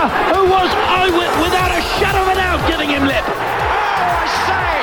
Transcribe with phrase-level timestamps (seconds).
[0.00, 3.24] Supporter who was eyewit without a shadow of a doubt giving him lip.
[3.26, 4.80] Oh, I say!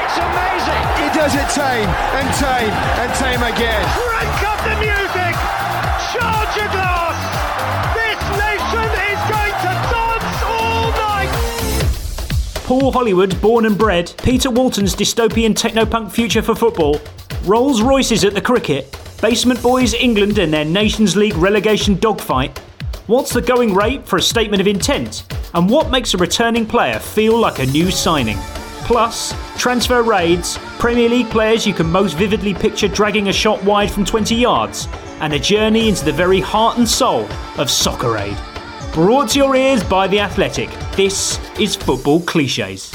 [0.00, 0.84] It's amazing!
[1.00, 3.84] He does it tame and tame and tame again.
[3.92, 5.34] Crank up the music!
[6.12, 7.18] Charge your glass!
[7.94, 11.32] This nation is going to dance all night!
[12.64, 17.00] Paul Hollywood, born and bred, Peter Walton's dystopian technopunk future for football,
[17.44, 22.60] Rolls Royces at the cricket, Basement Boys England and their Nations League relegation dogfight.
[23.06, 25.24] What's the going rate for a statement of intent?
[25.52, 28.38] And what makes a returning player feel like a new signing?
[28.86, 33.90] Plus, transfer raids, Premier League players you can most vividly picture dragging a shot wide
[33.90, 34.88] from 20 yards,
[35.20, 37.28] and a journey into the very heart and soul
[37.58, 38.38] of Soccer Aid.
[38.94, 42.90] Brought to your ears by The Athletic, this is Football Cliches.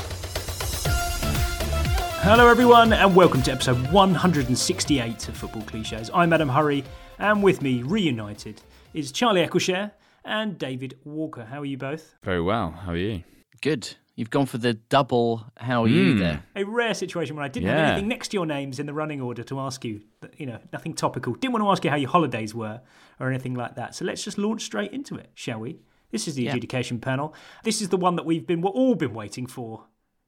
[2.23, 6.09] Hello, everyone, and welcome to episode 168 of Football Cliches.
[6.15, 6.83] I'm Adam Hurrey,
[7.19, 8.59] and with me, reunited,
[8.95, 9.91] is Charlie Eccleshare
[10.25, 11.45] and David Walker.
[11.45, 12.15] How are you both?
[12.23, 12.71] Very well.
[12.71, 13.23] How are you?
[13.61, 13.95] Good.
[14.15, 16.19] You've gone for the double how are you Mm.
[16.19, 16.43] there.
[16.55, 19.21] A rare situation where I didn't have anything next to your names in the running
[19.21, 20.01] order to ask you,
[20.37, 21.33] you know, nothing topical.
[21.35, 22.81] Didn't want to ask you how your holidays were
[23.19, 23.95] or anything like that.
[23.95, 25.79] So let's just launch straight into it, shall we?
[26.11, 26.51] This is the Yeah.
[26.51, 27.33] adjudication panel.
[27.63, 29.85] This is the one that we've been we're all been waiting for.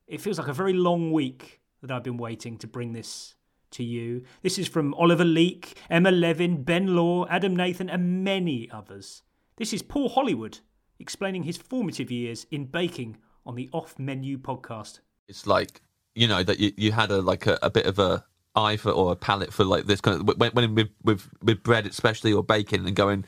[0.08, 3.36] It feels like a very long week that I've been waiting to bring this
[3.72, 4.24] to you.
[4.42, 9.24] This is from Oliver Leake, Emma Levin, Ben Law, Adam Nathan, and many others.
[9.62, 10.58] This is Paul Hollywood
[11.00, 15.02] explaining his formative years in baking on the Off Menu podcast.
[15.28, 15.82] it's like
[16.16, 18.90] you know that you, you had a like a, a bit of a eye for
[18.90, 22.34] or a palate for like this kind of when, when with, with with bread especially
[22.34, 23.24] or bacon and going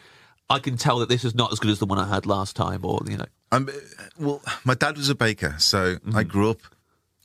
[0.49, 2.55] I can tell that this is not as good as the one I had last
[2.55, 3.69] time or you know I'm,
[4.17, 6.17] well, my dad was a baker, so Mm-hmm.
[6.17, 6.61] I grew up,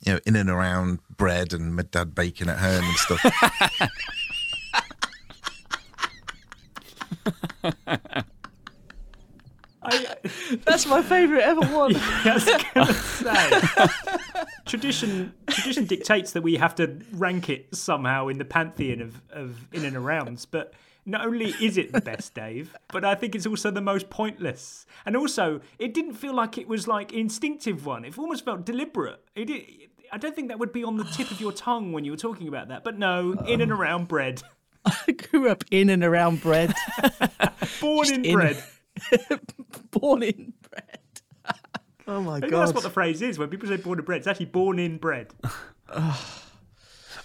[0.05, 3.25] you know, in and around bread and my dad baking at home and stuff.
[9.89, 10.15] I,
[10.65, 11.95] That's my favourite ever one.
[12.25, 13.87] I was gonna say,
[14.65, 19.67] tradition tradition dictates that we have to rank it somehow in the pantheon of, of
[19.73, 20.45] in and arounds.
[20.49, 20.73] But
[21.05, 24.85] not only is it the best, Dave, but I think it's also the most pointless.
[25.05, 28.05] And also, it didn't feel like it was like instinctive one.
[28.05, 29.23] It almost felt deliberate.
[29.35, 29.63] It, did
[30.11, 32.17] I don't think that would be on the tip of your tongue when you were
[32.17, 32.83] talking about that.
[32.83, 33.75] But no, in and oh.
[33.75, 34.41] around bread,
[34.85, 36.73] I grew up in and around bread.
[37.81, 38.63] born Just in, in- bread.
[39.91, 40.99] Born in bread.
[42.07, 42.61] Oh my Maybe god.
[42.61, 43.37] that's what the phrase is.
[43.37, 45.31] When people say born in bread, it's actually born in bread.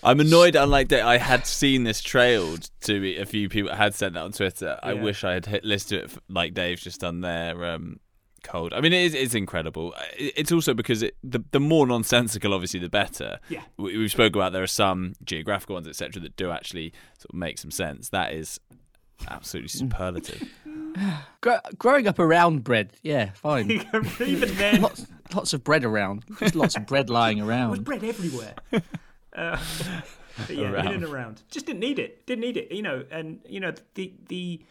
[0.02, 0.56] I'm annoyed.
[0.56, 3.16] Unlike that, I had seen this trailed to me.
[3.16, 4.78] A few people had said that on Twitter.
[4.82, 7.64] I wish I had hit listed it f- like Dave's just done there.
[7.64, 7.98] Um,
[8.42, 8.74] cold.
[8.74, 9.94] I mean, it is, it's incredible.
[10.18, 13.40] It's also because it, the the more nonsensical, obviously, the better.
[13.48, 13.62] Yeah.
[13.78, 17.36] we, we've spoken about there are some geographical ones, etc., that do actually sort of
[17.36, 18.10] make some sense.
[18.10, 18.60] That is
[19.28, 20.46] absolutely superlative.
[21.40, 23.70] Gro- growing up around bread, yeah, fine.
[24.20, 26.24] Even then, lots, lots of bread around.
[26.38, 27.84] Just lots of bread lying There was around.
[27.84, 28.54] bread everywhere.
[29.36, 29.58] uh,
[30.48, 31.42] yeah, in and around.
[31.50, 32.26] Just didn't need it.
[32.26, 32.72] Didn't need it.
[32.72, 34.62] You know, and you know the the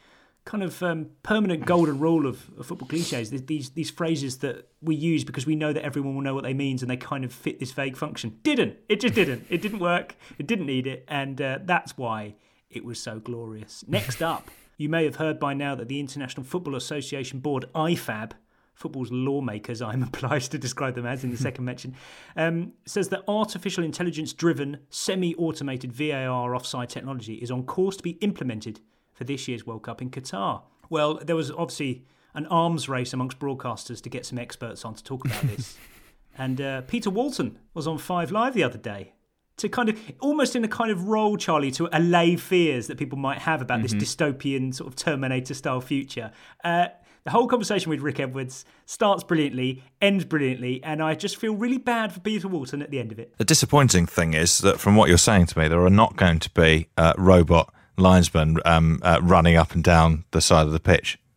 [0.45, 3.29] kind of um, permanent golden rule of, of football cliches.
[3.29, 6.43] These, these these phrases that we use because we know that everyone will know what
[6.43, 8.39] they means, and they kind of fit this vague function.
[8.43, 9.01] Didn't it?
[9.01, 9.45] Just didn't.
[9.49, 10.15] It didn't work.
[10.37, 12.35] It didn't need it, and uh, that's why
[12.69, 13.83] it was so glorious.
[13.87, 18.31] Next up, you may have heard by now that the International Football Association Board (IFAB)
[18.73, 21.95] football's lawmakers, I'm obliged to describe them as in the second mention,
[22.35, 28.03] um, says that artificial intelligence driven, semi automated VAR offside technology is on course to
[28.03, 28.79] be implemented
[29.13, 30.63] for this year's World Cup in Qatar.
[30.89, 35.03] Well, there was obviously an arms race amongst broadcasters to get some experts on to
[35.03, 35.77] talk about this.
[36.37, 39.13] and uh, Peter Walton was on Five Live the other day
[39.57, 43.17] to kind of almost in a kind of role, Charlie, to allay fears that people
[43.17, 43.99] might have about Mm-hmm.
[43.99, 46.31] this dystopian sort of Terminator style future.
[46.63, 46.87] Uh,
[47.23, 51.77] the whole conversation with Rick Edwards starts brilliantly, ends brilliantly, and I just feel really
[51.77, 53.33] bad for Peter Walton at the end of it.
[53.37, 56.39] The disappointing thing is that from what you're saying to me, there are not going
[56.39, 60.79] to be uh, robot linesmen um, uh, running up and down the side of the
[60.81, 61.17] pitch.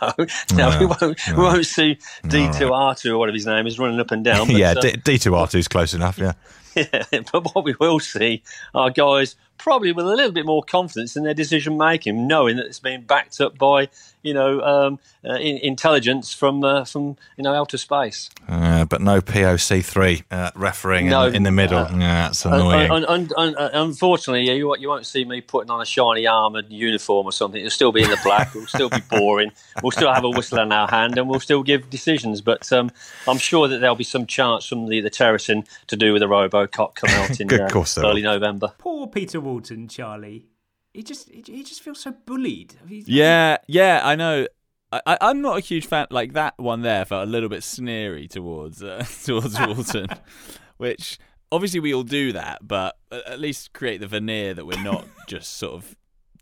[0.00, 0.26] No, no,
[0.70, 1.18] No, we won't.
[1.26, 4.22] We won't see D two R two or whatever his name is running up and
[4.24, 4.46] down.
[4.46, 6.34] But, yeah, uh, D2R2 is close enough, yeah.
[7.32, 8.42] but what we will see
[8.74, 12.66] are guys probably with a little bit more confidence in their decision making, knowing that
[12.66, 13.88] it's being backed up by
[14.22, 18.30] you know um, uh, in, intelligence from uh, from you know outer space.
[18.48, 21.78] Uh, but no POC3 uh, refereeing No, in, in the middle.
[21.78, 22.90] uh, yeah, that's annoying.
[22.90, 25.84] Un- un- un- un- unfortunately, yeah, you, won't- you won't see me putting on a
[25.84, 27.60] shiny armoured uniform or something.
[27.60, 28.48] It'll still be in the black.
[28.54, 29.52] It'll still be boring.
[29.82, 32.40] We'll still have a whistle in our hand, and we'll still give decisions.
[32.40, 32.90] But um,
[33.28, 36.26] I'm sure that there'll be some chance from the the terracing to do with a
[36.26, 38.72] RoboCop come out in Good uh, course early November.
[38.78, 40.46] Poor Peter Walton, Charlie.
[40.94, 42.74] He just he, just feels so bullied.
[42.88, 44.46] He's- Yeah, yeah, I know.
[44.92, 46.06] I, I'm not a huge fan.
[46.10, 50.08] Like that one there felt a little bit sneery towards uh, towards Walton,
[50.76, 51.18] which
[51.50, 55.56] obviously we all do that, but at least create the veneer that we're not just
[55.56, 55.96] sort of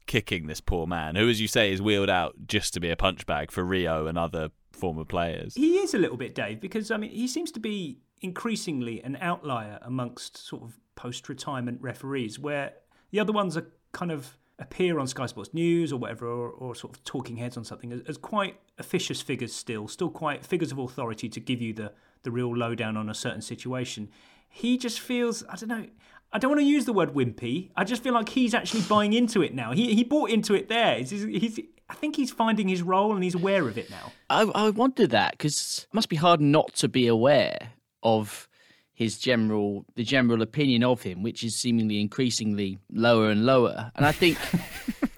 [0.07, 2.97] kicking this poor man, who, as you say, is wheeled out just to be a
[2.97, 5.55] punch bag for Rio and other former players.
[5.55, 9.17] He is a little bit, Dave, because I mean, he seems to be increasingly an
[9.21, 12.73] outlier amongst sort of post-retirement referees, where
[13.13, 16.75] the other ones are kind of appear on Sky Sports News or whatever, or, or
[16.75, 20.71] sort of talking heads on something as, as quite officious figures still, still quite figures
[20.71, 21.93] of authority to give you the
[22.23, 24.09] the real lowdown on a certain situation.
[24.49, 25.87] He just feels, I don't know.
[26.33, 27.71] I don't want to use the word wimpy.
[27.77, 29.73] I just feel like he's actually buying into it now.
[29.73, 30.99] He he bought into it there.
[30.99, 34.13] He's, he's, I think he's finding his role and he's aware of it now.
[34.29, 37.73] I, I wonder that because it must be hard not to be aware
[38.03, 38.49] of
[39.01, 43.91] his general the general opinion of him, which is seemingly increasingly lower and lower.
[43.95, 44.37] And I think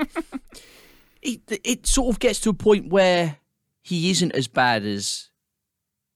[1.23, 3.39] it, it sort of gets to a point where
[3.83, 5.31] he isn't as bad as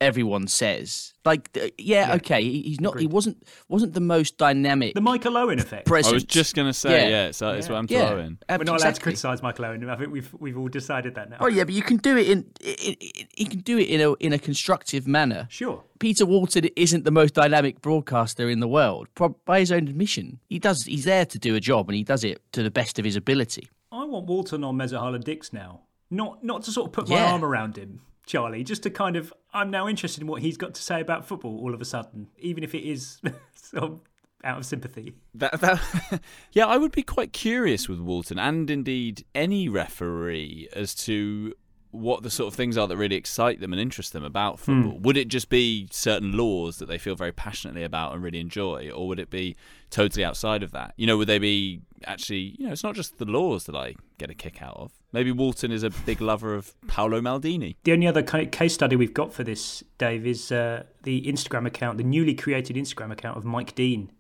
[0.01, 1.13] everyone says.
[1.25, 2.99] Like, uh, th- yeah, okay, he's not.
[2.99, 4.95] He wasn't wasn't the most dynamic.
[4.95, 5.91] The Michael Owen effect.
[5.91, 8.09] I was just going to say, yeah, so it's what I'm Yeah.
[8.09, 8.39] throwing.
[8.49, 9.89] We're not allowed to criticise Michael Owen.
[9.91, 11.39] I think we've we've all decided that now.
[11.41, 14.01] Oh yeah, but you can do it in, in, in you can do it in
[14.01, 15.47] a in a constructive manner.
[15.51, 15.83] Sure.
[15.99, 19.09] Peter Walton isn't the most dynamic broadcaster in the world,
[19.47, 20.39] by his own admission.
[20.49, 20.85] He does.
[20.85, 23.17] He's there to do a job, and he does it to the best of his
[23.17, 23.69] ability.
[23.91, 25.81] I want Walton on Mezzahala Dix now.
[26.11, 27.33] Not not to sort of put my Yeah.
[27.33, 28.64] arm around him, Charlie.
[28.64, 31.58] Just to kind of, I'm now interested in what he's got to say about football.
[31.61, 33.20] All of a sudden, even if it is
[33.55, 34.00] sort of
[34.44, 35.14] out of sympathy.
[35.34, 36.20] That, that,
[36.52, 41.55] yeah, I would be quite curious with Walton and indeed any referee as to
[41.97, 44.83] what the sort of things are that really excite them and interest them about Hmm.
[44.83, 44.99] football.
[45.00, 48.91] Would it just be certain laws that they feel very passionately about and really enjoy,
[48.91, 49.57] or would it be
[49.91, 50.95] totally outside of that?
[50.97, 53.95] You know, would they be actually, you know, it's not just the laws that I
[54.19, 54.93] get a kick out of.
[55.12, 57.76] Maybe Walton is a big lover of Paolo Maldini.
[57.85, 61.67] The only other ca- case study we've got for this, Dave, is uh, the Instagram
[61.67, 64.12] account, the newly created Instagram account of Mike Dean,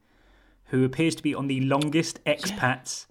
[0.70, 3.06] who appears to be on the longest expats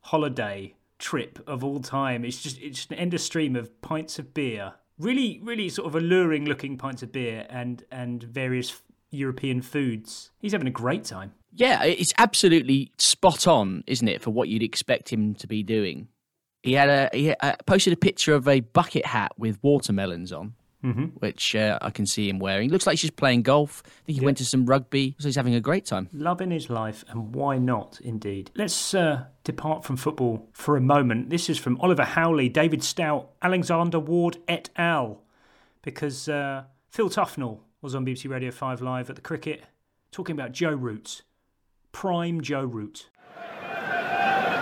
[0.00, 2.24] holiday trip of all time.
[2.24, 6.46] It's just it's an endless stream of pints of beer, really, really sort of alluring
[6.46, 8.80] looking pints of beer and and various
[9.10, 10.30] European foods.
[10.38, 11.34] He's having a great time.
[11.54, 16.08] Yeah, it's absolutely spot on, isn't it, for what you'd expect him to be doing?
[16.62, 20.54] He had a he uh, posted a picture of a bucket hat with watermelons on,
[20.82, 21.12] Mhm.
[21.20, 22.68] which uh, I can see him wearing.
[22.70, 23.82] Looks like he's just playing golf.
[23.86, 26.08] I think he went to some rugby, so he's having a great time.
[26.12, 28.50] Loving his life, and why not, indeed.
[28.56, 31.30] Let's uh, depart from football for a moment.
[31.30, 35.22] This is from Oliver Howley, David Stout, Alexander Ward et al.
[35.82, 39.62] Because uh, Phil Tufnell was on BBC Radio 5 Live at the cricket
[40.10, 41.22] talking about Joe Root,
[41.92, 43.06] prime Joe Root.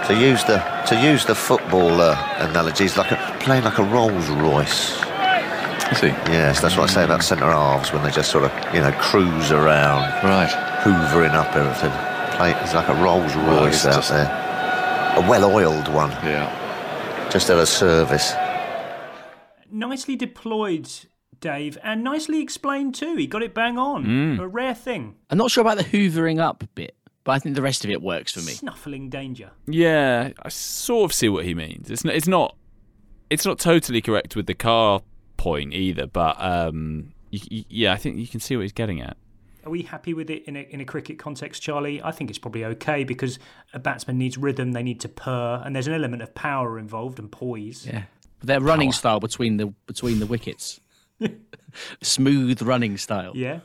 [0.06, 4.28] To use the to use the football uh, analogy, like a, playing like a Rolls
[4.28, 5.10] Royce.
[5.92, 6.09] Is he?
[6.09, 8.92] Yes, that's what I say about centre halves when they just sort of you know
[8.92, 10.49] cruise around, right,
[10.82, 11.90] hoovering up everything.
[12.37, 16.11] Play, it's like a Rolls Royce it's out just- there, a well-oiled one.
[16.25, 17.28] Yeah.
[17.30, 18.32] just at a service.
[19.73, 20.88] Nicely deployed,
[21.40, 23.16] Dave, and nicely explained too.
[23.16, 24.04] He got it bang on.
[24.04, 24.40] Mm.
[24.40, 25.14] A rare thing.
[25.30, 28.02] I'm not sure about the hoovering up bit, but I think the rest of it
[28.02, 28.52] works for me.
[28.52, 29.50] Snuffling danger.
[29.66, 31.90] Yeah, I sort of see what he means.
[31.90, 32.56] It's not, it's not
[33.28, 35.02] it's not totally correct with the car
[35.40, 39.00] point either, but um, you, you, yeah, I think you can see what he's getting
[39.00, 39.16] at.
[39.64, 42.02] Are we happy with it in a, in a cricket context, Charlie?
[42.02, 43.38] I think it's probably okay because
[43.75, 47.18] a batsman needs rhythm, they need to purr, and there's an element of power involved
[47.18, 47.87] and poise.
[47.87, 48.04] Yeah,
[48.42, 50.80] their running style between the between the wickets,
[52.02, 53.32] smooth running style.
[53.35, 53.61] Yeah,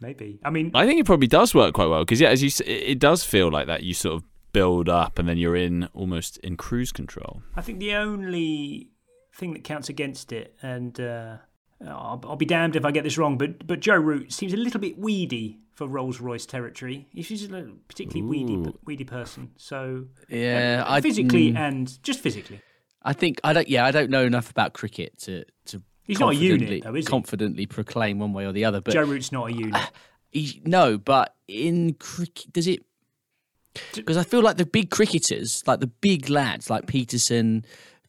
[0.00, 0.40] maybe.
[0.44, 2.60] I mean, I think it probably does work quite well because yeah, as you, s-
[2.60, 3.82] it it does feel like that.
[3.82, 7.42] You sort of build up and then you're in almost in cruise control.
[7.56, 8.90] I think the only
[9.34, 11.36] thing that counts against it, and uh,
[11.84, 14.56] I'll, I'll be damned if I get this wrong, but but Joe Root seems a
[14.56, 17.08] little bit weedy for Rolls Royce territory.
[17.12, 18.78] He's a particularly weedy, Ooh.
[18.84, 19.52] weedy person.
[19.56, 21.56] So Yeah, uh, I- physically mm.
[21.58, 22.60] and just physically.
[23.02, 23.68] I think I don't.
[23.68, 25.82] Yeah, I don't know enough about cricket to to.
[26.04, 27.10] He's not a unit, confidently- though, is he?
[27.10, 29.90] Confidently proclaim one way or the other, but Joe Root's not a unit.
[30.30, 32.84] He, no, but in cricket, does it?
[33.94, 37.64] Because I feel like the big cricketers, like the big lads, like Pietersen,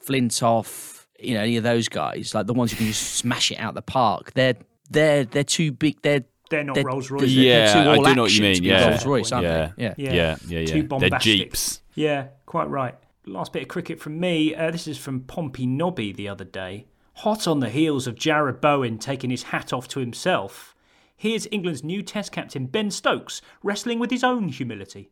[0.06, 3.56] Flintoff, you know, any of those guys, like the ones who can just smash it
[3.56, 4.56] out the park, they're
[4.89, 6.01] they're they're too big.
[6.01, 7.22] They're They're not they're- Rolls-Royce.
[7.22, 8.89] they're- Yeah, they're too I do know what you mean, yeah.
[8.89, 9.72] Rolls Royce, aren't Yeah.
[9.77, 9.84] they?
[9.84, 10.65] Yeah, Yeah, Yeah, yeah, yeah.
[10.68, 11.22] Too They're bombastic.
[11.22, 11.82] Jeeps.
[11.96, 12.96] Yeah, quite right.
[13.25, 14.53] Last bit of cricket from me.
[14.53, 16.86] Uh, this is from Pompey Nobby the other day.
[17.18, 20.75] Hot on the heels of Jarrod Bowen taking his hat off to himself,
[21.15, 25.10] here's England's new Test captain Ben Stokes wrestling with his own humility.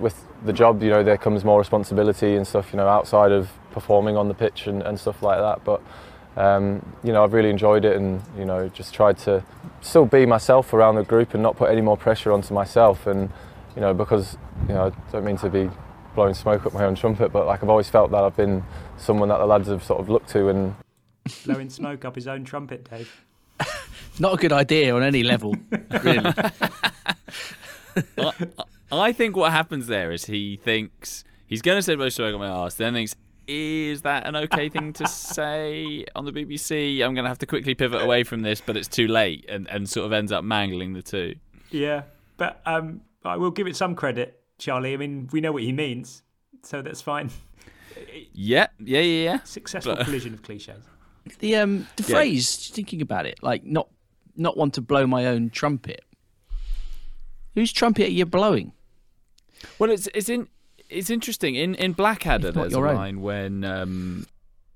[0.00, 3.48] with the job, you know, there comes more responsibility and stuff, you know, outside of
[3.76, 5.64] performing on the pitch and, and stuff like that.
[5.64, 5.82] But,
[6.36, 9.44] um, you know, I've really enjoyed it and, you know, just tried to
[9.82, 13.06] still be myself around the group and not put any more pressure onto myself.
[13.06, 13.30] And,
[13.74, 15.68] you know, because, you know, I don't mean to be
[16.14, 18.64] blowing smoke up my own trumpet, but like I've always felt that I've been
[18.96, 20.74] someone that the lads have sort of looked to and
[21.44, 23.24] Blowing smoke up his own trumpet, Dave.
[24.18, 25.54] Not a good idea on any level,
[26.02, 26.18] really.
[28.18, 28.32] I,
[28.92, 32.40] I think what happens there is he thinks he's going to say most of on
[32.40, 33.16] my arse, then thinks,
[33.48, 37.02] is that an okay thing to say on the BBC?
[37.02, 39.68] I'm going to have to quickly pivot away from this, but it's too late, and,
[39.70, 41.34] and sort of ends up mangling the two.
[41.70, 42.02] Yeah,
[42.36, 44.94] but um, I will give it some credit, Charlie.
[44.94, 46.22] I mean, we know what he means,
[46.62, 47.30] so that's fine.
[48.32, 49.42] Yeah, yeah, yeah, yeah.
[49.44, 50.84] Successful But- collision of cliches.
[51.40, 52.08] The um the Yeah.
[52.16, 53.88] phrase, thinking about it, like not
[54.36, 56.04] not want to blow my own trumpet.
[57.54, 58.72] Whose trumpet are you blowing?
[59.78, 60.46] Well, it's it's in
[60.88, 62.52] it's interesting in in Blackadder.
[62.52, 62.94] There's a own.
[62.94, 64.26] line when um,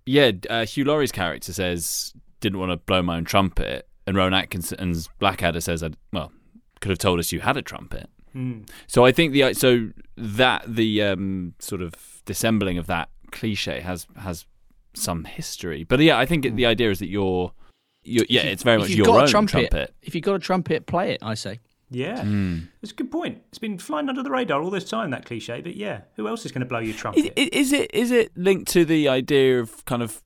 [0.07, 4.35] yeah, uh, Hugh Laurie's character says didn't want to blow my own trumpet, and Rowan
[4.35, 6.33] Atkinson's Blackadder says, I, well,
[6.81, 8.09] could have told us you had a trumpet.
[8.33, 8.61] Hmm.
[8.87, 14.07] So I think the so that the um, sort of dissembling of that cliche has
[14.17, 14.47] has
[14.95, 17.53] some history, but yeah, I think it, the idea is that you're,
[18.03, 19.95] you're yeah, you- it's very much your got own trumpet, trumpet.
[20.03, 21.19] If you've got a trumpet, play it.
[21.23, 21.59] I say.
[21.91, 22.69] Yeah, Mm.
[22.83, 23.39] it's a good point.
[23.49, 25.61] It's been flying under the radar all this time, that cliche.
[25.61, 27.33] But yeah, who else is going to blow your trumpet?
[27.37, 30.23] I- Is it is it linked to the idea of kind of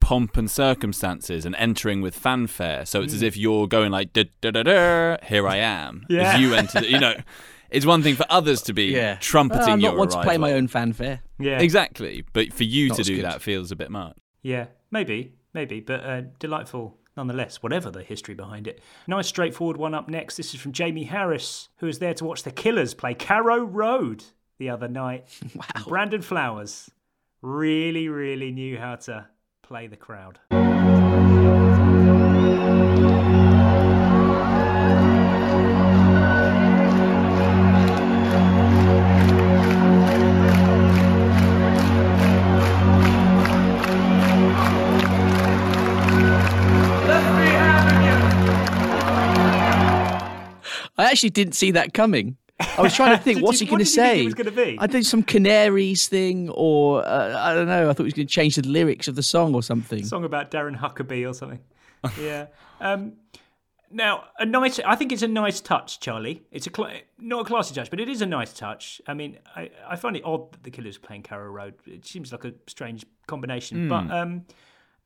[0.00, 2.86] pomp and circumstances and entering with fanfare?
[2.86, 3.26] So it's as Mm.
[3.26, 5.16] if you're going like da da da da.
[5.26, 6.06] Here I am.
[6.08, 6.34] Yeah.
[6.34, 7.14] As you enter, the, you know,
[7.70, 9.16] it's one thing for others to be Yeah.
[9.20, 11.20] trumpeting Well, I'm your not one to play my own fanfare.
[11.40, 11.58] Yeah.
[11.58, 12.24] exactly.
[12.32, 13.24] But for you Not to do good.
[13.24, 14.16] that feels a bit much.
[14.42, 18.80] Yeah, maybe, maybe, but uh, delightful nonetheless, whatever the history behind it.
[19.06, 20.36] Nice, straightforward one up next.
[20.36, 24.24] This is from Jamie Harris, who was there to watch the Killers play Carrow Road
[24.58, 25.26] the other night.
[25.54, 25.84] wow.
[25.86, 26.90] Brandon Flowers
[27.42, 29.26] really, really knew how to
[29.62, 30.38] play the crowd.
[50.98, 52.36] I actually didn't see that coming.
[52.76, 54.24] I was trying to think, what's you- he going to did think say?
[54.24, 54.76] was gonna be?
[54.80, 57.84] I think some Canaries thing, or uh, I don't know.
[57.88, 60.04] I thought he was going to change the lyrics of the song or something.
[60.04, 61.60] song about Darren Huckerby or something.
[62.20, 62.46] yeah.
[62.80, 63.12] Um,
[63.90, 64.78] now, a nice.
[64.80, 66.42] I think it's a nice touch, Charlie.
[66.50, 69.00] It's a cl- not a classy touch, but it is a nice touch.
[69.06, 71.74] I mean, I, I find it odd that the Killers playing Carrow Road.
[71.86, 73.88] It seems like a strange combination, Hmm.
[73.88, 74.44] but um,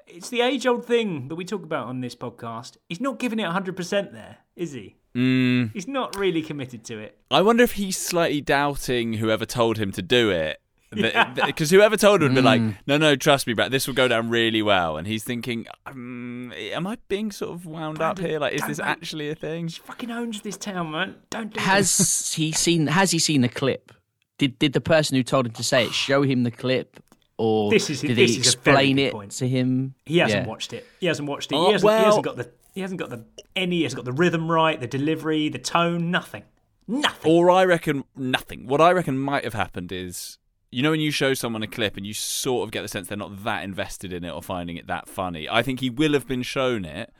[0.08, 2.76] it's the age-old thing that we talk about on this podcast.
[2.88, 4.96] He's not giving it hundred percent there, is he?
[5.16, 5.73] Mm.
[5.73, 7.19] He's not really committed to it.
[7.31, 10.59] I wonder if he's slightly doubting whoever told him to do it.
[10.92, 12.76] Because whoever told him would be like, Mm.
[12.87, 14.99] no, no, trust me, Brad, this will go down really well.
[14.99, 18.38] And he's thinking, um, am I being sort of wound up here?
[18.38, 19.69] Like, is this make- actually a thing?
[19.69, 21.14] She fucking owns this town, man.
[21.31, 21.64] Don't do this.
[21.64, 22.88] Has he seen?
[22.88, 23.90] Has he seen the clip?
[24.37, 27.02] Did did the person who told him to say it show him the clip,
[27.38, 29.31] or This is- did this he is explain it point.
[29.33, 29.95] to him?
[30.04, 30.49] He hasn't Yeah.
[30.49, 30.87] watched it.
[31.00, 31.54] He hasn't watched it.
[31.54, 32.50] Oh, he, hasn't, he hasn't got the.
[32.72, 33.24] He hasn't got the
[33.54, 33.76] any.
[33.78, 36.10] He hasn't got the rhythm right, the delivery, the tone.
[36.10, 36.44] Nothing.
[36.88, 37.30] Nothing.
[37.30, 38.66] Or I reckon nothing.
[38.66, 40.38] What I reckon might have happened is,
[40.70, 43.08] you know, when you show someone a clip and you sort of get the sense
[43.08, 45.48] they're not that invested in it or finding it that funny.
[45.48, 47.12] I think he will have been shown it,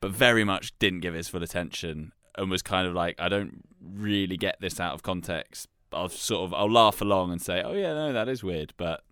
[0.00, 3.64] but very much didn't give his full attention and was kind of like, I don't
[3.80, 5.68] really get this out of context.
[5.92, 9.02] I'll sort of I'll laugh along and say, oh yeah, no, that is weird, but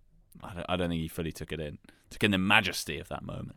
[0.43, 1.79] I don't, I don't think he fully took it in,
[2.11, 3.57] took in the majesty of that moment.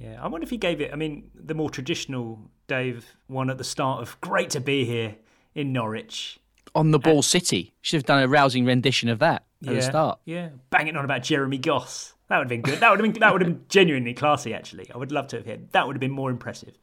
[0.00, 0.92] Yeah, I wonder if he gave it.
[0.92, 5.16] I mean, the more traditional Dave one at the start of "Great to be here"
[5.54, 6.40] in Norwich.
[6.74, 7.74] On the ball city.
[7.82, 10.20] Should have done a rousing rendition of that at yeah, the start.
[10.24, 12.14] Yeah, banging on about Jeremy Goss.
[12.28, 12.80] That would have been good.
[12.80, 14.54] That would have been that would have been genuinely classy.
[14.54, 15.72] Actually, I would love to have heard.
[15.72, 16.78] That would have been more impressive,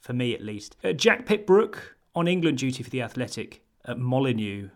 [0.00, 0.76] for me at least.
[0.82, 4.70] Uh, Jack Pitt-Brooke on England duty for the Athletic at Molineux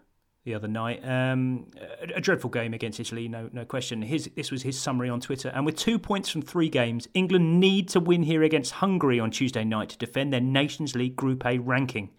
[0.44, 1.06] the other night.
[1.06, 1.66] Um,
[2.00, 4.02] a, a dreadful game against Italy, no no question.
[4.02, 5.48] His this was his summary on Twitter.
[5.50, 9.30] And with two points from three games, England need to win here against Hungary on
[9.30, 12.10] Tuesday night to defend their Nations League Group A ranking.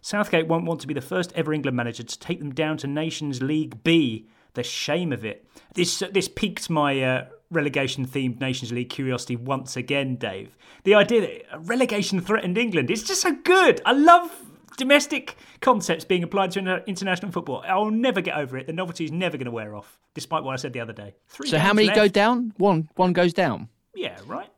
[0.00, 2.86] Southgate won't want to be the first ever England manager to take them down to
[2.86, 4.28] Nations League B.
[4.54, 5.46] The shame of it.
[5.74, 10.56] This this piqued my uh, relegation themed Nations League curiosity once again, Dave.
[10.84, 13.80] The idea that relegation threatened England is just so good.
[13.84, 17.64] I love domestic concepts being applied to international football.
[17.66, 18.66] I'll never get over it.
[18.66, 21.14] The novelty is never going to wear off, despite what I said the other day.
[21.28, 22.52] Three So how many go down?
[22.58, 23.68] One one goes down.
[23.94, 24.50] Yeah, right.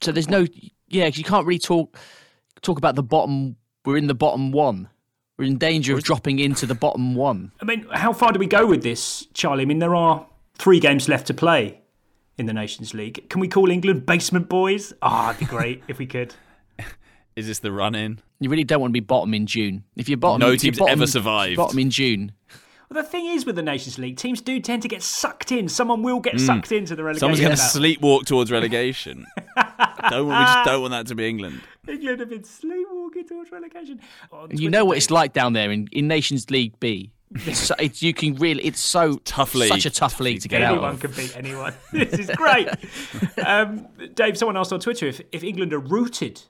[0.00, 0.46] So there's no
[0.88, 1.96] Yeah, because you can't really talk
[2.62, 3.56] talk about the bottom.
[3.84, 4.88] We're in the bottom one.
[5.38, 7.52] We're in danger of dropping into the bottom one.
[7.62, 9.62] I mean, how far do we go with this, Charlie?
[9.62, 11.80] I mean, there are three games left to play
[12.36, 13.28] in the Nations League.
[13.30, 14.92] Can we call England basement boys?
[15.00, 16.34] Ah, it'd be great if we could.
[17.36, 18.20] Is this the run in?
[18.40, 19.84] You really don't want to be bottom in June.
[19.96, 21.56] If you're bottom, No if you're team's bottom- ever if you're survived.
[21.56, 22.32] Bottom in June.
[22.90, 25.68] Well, the thing is with the Nations League, teams do tend to get sucked in.
[25.68, 26.40] Someone will get Mm.
[26.46, 27.20] sucked into the relegation.
[27.36, 29.26] Someone's going to sleepwalk towards relegation.
[30.10, 31.60] don't want, we just don't want that to be England.
[31.86, 34.00] England have been sleepwalking towards relegation.
[34.32, 37.12] On You know what it's like down there in, in Nations League B.
[37.46, 38.64] It's, so- it's you can really.
[38.64, 39.68] It's so Tough league.
[39.68, 41.00] Such a tough league to get out Anyone of.
[41.00, 41.74] can beat anyone.
[41.92, 42.68] this is great.
[43.46, 46.42] um, Dave, someone asked on Twitter if, if England are rooted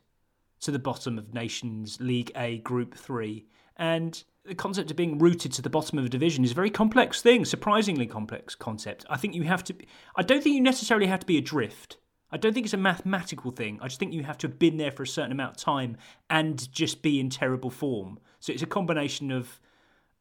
[0.60, 3.46] to the bottom of Nations League A Group 3.
[3.76, 6.70] And the concept of being rooted to the bottom of a division is a very
[6.70, 9.04] complex thing, surprisingly complex concept.
[9.08, 9.74] I think you have to.
[10.16, 11.96] I don't think you necessarily have to be adrift.
[12.32, 13.78] I don't think it's a mathematical thing.
[13.82, 15.96] I just think you have to have been there for a certain amount of time
[16.28, 18.18] and just be in terrible form.
[18.38, 19.60] So it's a combination of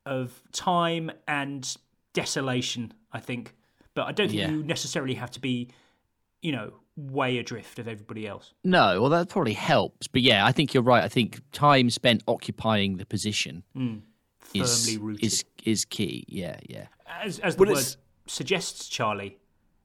[0.06, 1.78] of time and
[2.14, 3.54] desolation, I think.
[3.94, 4.52] But I don't think Yeah.
[4.52, 5.70] you necessarily have to be,
[6.42, 8.54] you know, way adrift of everybody else.
[8.64, 10.08] No, well that probably helps.
[10.08, 11.04] But yeah, I think you're right.
[11.04, 14.02] I think time spent occupying the position Mm.
[14.54, 15.24] is rooted.
[15.26, 16.26] is is key.
[16.28, 16.88] Yeah, yeah.
[17.22, 17.96] As, as the Well, word
[18.28, 19.38] suggests, Charlie,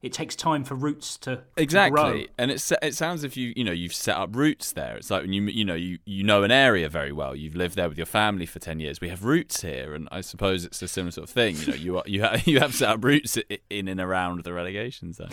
[0.05, 2.23] it takes time for roots to to Exactly, grow.
[2.37, 4.95] and it it sounds if you you know you've set up roots there.
[4.97, 7.35] It's like when you you know you you know an area very well.
[7.35, 9.01] You've lived there with your family for ten years.
[9.01, 11.57] We have roots here, and I suppose it's a similar sort of thing.
[11.57, 13.37] You know, you are, you have, you have set up roots
[13.69, 15.29] in and around the relegation zone.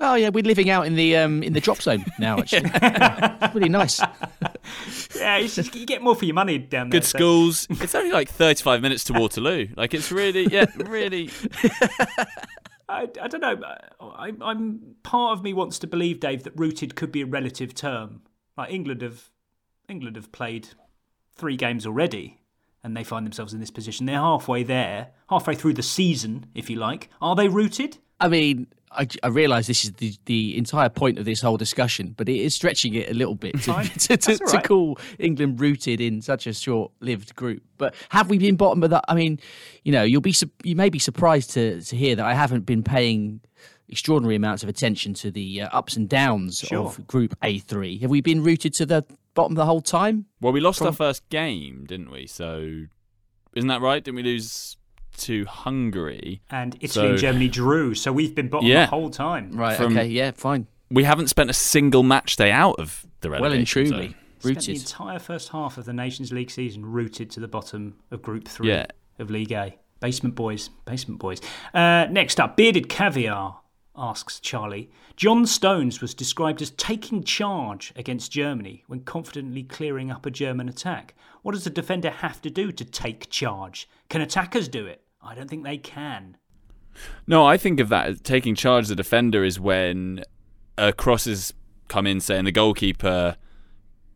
[0.00, 2.38] Oh yeah, we're living out in the um in the drop zone now.
[2.40, 4.00] Actually, It's really nice.
[5.16, 7.00] Yeah, it's just, you get more for your money down there.
[7.00, 7.66] Good so- schools.
[7.70, 9.68] It's only like thirty five minutes to Waterloo.
[9.76, 11.30] Like it's really yeah really.
[12.88, 13.60] I, I don't know.
[14.00, 17.74] I, I'm part of me wants to believe, Dave, that rooted could be a relative
[17.74, 18.22] term.
[18.56, 19.30] Like England have,
[19.88, 20.68] England have played
[21.34, 22.40] three games already,
[22.84, 24.06] and they find themselves in this position.
[24.06, 27.08] They're halfway there, halfway through the season, if you like.
[27.20, 27.98] Are they rooted?
[28.20, 32.14] I mean, I, I realise this is the, the entire point of this whole discussion,
[32.16, 34.98] but it is stretching it a little bit to, to, to, That's all to call
[35.18, 37.62] England rooted in such a short-lived group.
[37.78, 39.04] But have we been bottom of that?
[39.08, 39.40] I mean,
[39.84, 42.82] you know, you'll be you may be surprised to to hear that I haven't been
[42.82, 43.40] paying
[43.88, 46.86] extraordinary amounts of attention to the uh, ups and downs Sure.
[46.86, 48.00] of Group A3.
[48.00, 50.26] Have we been rooted to the bottom the whole time?
[50.40, 52.26] Well, we lost From- our first game, didn't we?
[52.26, 52.84] So
[53.54, 54.02] isn't that right?
[54.02, 54.76] Didn't we lose
[55.22, 56.42] to Hungary?
[56.50, 58.84] And Italy So- and Germany drew, so we've been bottom Yeah.
[58.86, 59.50] the whole time.
[59.52, 59.76] Right.
[59.76, 60.06] From- okay.
[60.08, 60.30] Yeah.
[60.32, 60.66] Fine.
[60.90, 64.14] We haven't spent a single match day out of the relegation Well and truly zone.
[64.40, 68.22] Spent the entire first half of the Nations League season rooted to the bottom of
[68.22, 68.86] Group Three Yeah.
[69.18, 69.76] of League A.
[70.00, 71.40] Basement boys, basement boys.
[71.72, 73.60] Uh, next up, bearded caviar
[73.96, 74.90] asks Charlie.
[75.16, 80.68] John Stones was described as taking charge against Germany when confidently clearing up a German
[80.68, 81.14] attack.
[81.42, 83.88] What does a defender have to do to take charge?
[84.08, 85.01] Can attackers do it?
[85.24, 86.36] I don't think they can.
[87.26, 90.24] No, I think of that taking charge a defender is when
[90.76, 91.54] a cross has
[91.88, 93.36] come in, saying the goalkeeper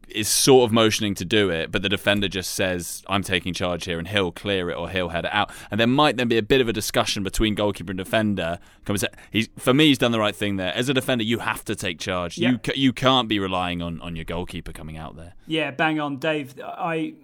[0.08, 3.84] is sort of motioning to do it, but the defender just says, "I'm taking charge
[3.84, 6.38] here," and he'll clear it or he'll head it out, and there might then be
[6.38, 8.58] a bit of a discussion between goalkeeper and defender.
[8.84, 10.72] Comes, he's for me, he's done the right thing there.
[10.74, 12.38] As a defender, you have to take charge.
[12.38, 12.50] Yeah.
[12.50, 15.34] You you can't be relying on on your goalkeeper coming out there.
[15.46, 16.54] Yeah, bang on, Dave.
[16.62, 17.14] I,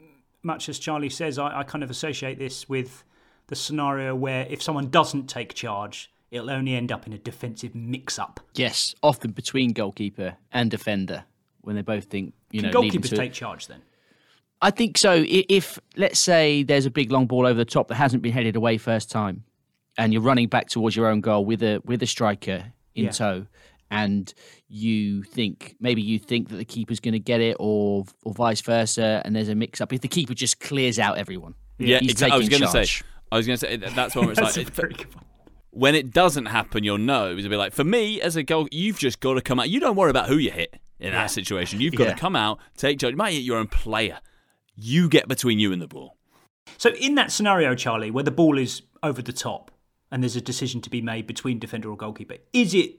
[0.43, 3.05] much as Charlie says, I, I kind of associate this with
[3.53, 7.75] the scenario where if someone doesn't take charge, it'll only end up in a defensive
[7.75, 8.41] mix-up.
[8.55, 11.25] Yes, often between goalkeeper and defender
[11.61, 12.81] when they both think you Can know.
[12.81, 13.83] leading goalkeepers to- take charge then?
[14.63, 15.23] I think so.
[15.29, 18.57] If let's say there's a big long ball over the top that hasn't been headed
[18.57, 19.45] away first time,
[19.99, 23.11] and you're running back towards your own goal with a with a striker in Yeah.
[23.11, 23.47] tow,
[23.91, 24.33] and
[24.69, 28.63] you think maybe you think that the keeper's going to get it, or or vice
[28.63, 29.93] versa, and there's a mix up.
[29.93, 32.37] If the keeper just clears out everyone, Yeah, he's exactly.
[32.37, 33.03] I was going to say.
[33.33, 35.25] I was going to say that's when it's That's like a very good one.
[35.71, 37.33] when it doesn't happen, you'll know.
[37.33, 39.71] A bit like for me as a goal, you've just got to come out.
[39.71, 41.23] You don't worry about who you hit in Yeah.
[41.23, 41.81] that situation.
[41.81, 42.15] You've got Yeah.
[42.15, 43.13] to come out, take charge.
[43.13, 44.19] You might hit your own player.
[44.77, 46.17] You get between you and the ball.
[46.79, 49.71] So in that scenario, Charlie, where the ball is over the top
[50.11, 52.97] and there's a decision to be made between defender or goalkeeper, is it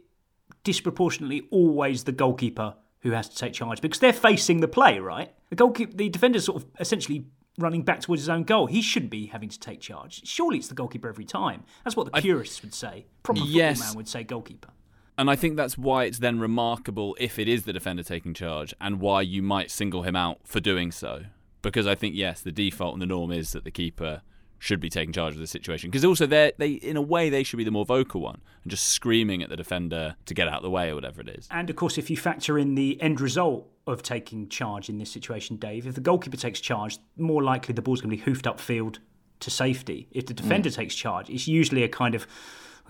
[0.64, 5.32] disproportionately always the goalkeeper who has to take charge because they're facing the play, right?
[5.50, 7.26] The goalkeeper, the defender's sort of essentially
[7.58, 8.66] running back towards his own goal.
[8.68, 10.26] He shouldn't be having to take charge.
[10.28, 11.64] Surely it's the goalkeeper every time.
[11.84, 13.06] That's what the purists would say.
[13.24, 13.80] Proper football Yes.
[13.80, 14.70] man would say goalkeeper.
[15.18, 18.74] And I think that's why it's then remarkable if it is the defender taking charge
[18.82, 21.26] and why you might single him out for doing so.
[21.62, 24.22] Because I think, yes, the default and the norm is that the keeper
[24.58, 25.92] should be taking charge of the situation.
[25.92, 28.72] Because also, they they in a way, they should be the more vocal one and
[28.72, 31.48] just screaming at the defender to get out of the way or whatever it is.
[31.52, 35.12] And of course, if you factor in the end result of taking charge in this
[35.12, 38.46] situation, Dave, if the goalkeeper takes charge, more likely the ball's going to be hoofed
[38.46, 38.98] upfield
[39.42, 40.08] to safety.
[40.12, 42.26] If the defender takes charge, it's usually a kind of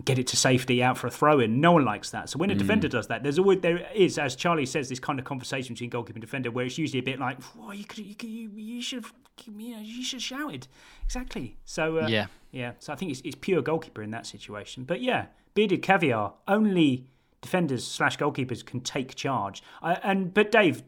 [0.05, 1.61] get it to safety out for a throw in.
[1.61, 2.29] No one likes that.
[2.29, 2.59] So when a Mm.
[2.59, 5.89] defender does that, there's always there is, as Charlie says, this kind of conversation between
[5.91, 8.49] goalkeeper and defender where it's usually a bit like, "Whoa, you could, you, could, you,
[8.55, 9.13] you should, have,
[9.57, 10.67] you know, you should have shouted."
[11.05, 11.57] Exactly.
[11.65, 12.25] So uh, Yeah.
[12.51, 12.71] yeah.
[12.79, 14.83] So I think it's, it's pure goalkeeper in that situation.
[14.83, 17.05] But yeah, bearded caviar only
[17.43, 19.61] defenders slash goalkeepers can take charge.
[19.83, 20.81] Uh, and but Dave,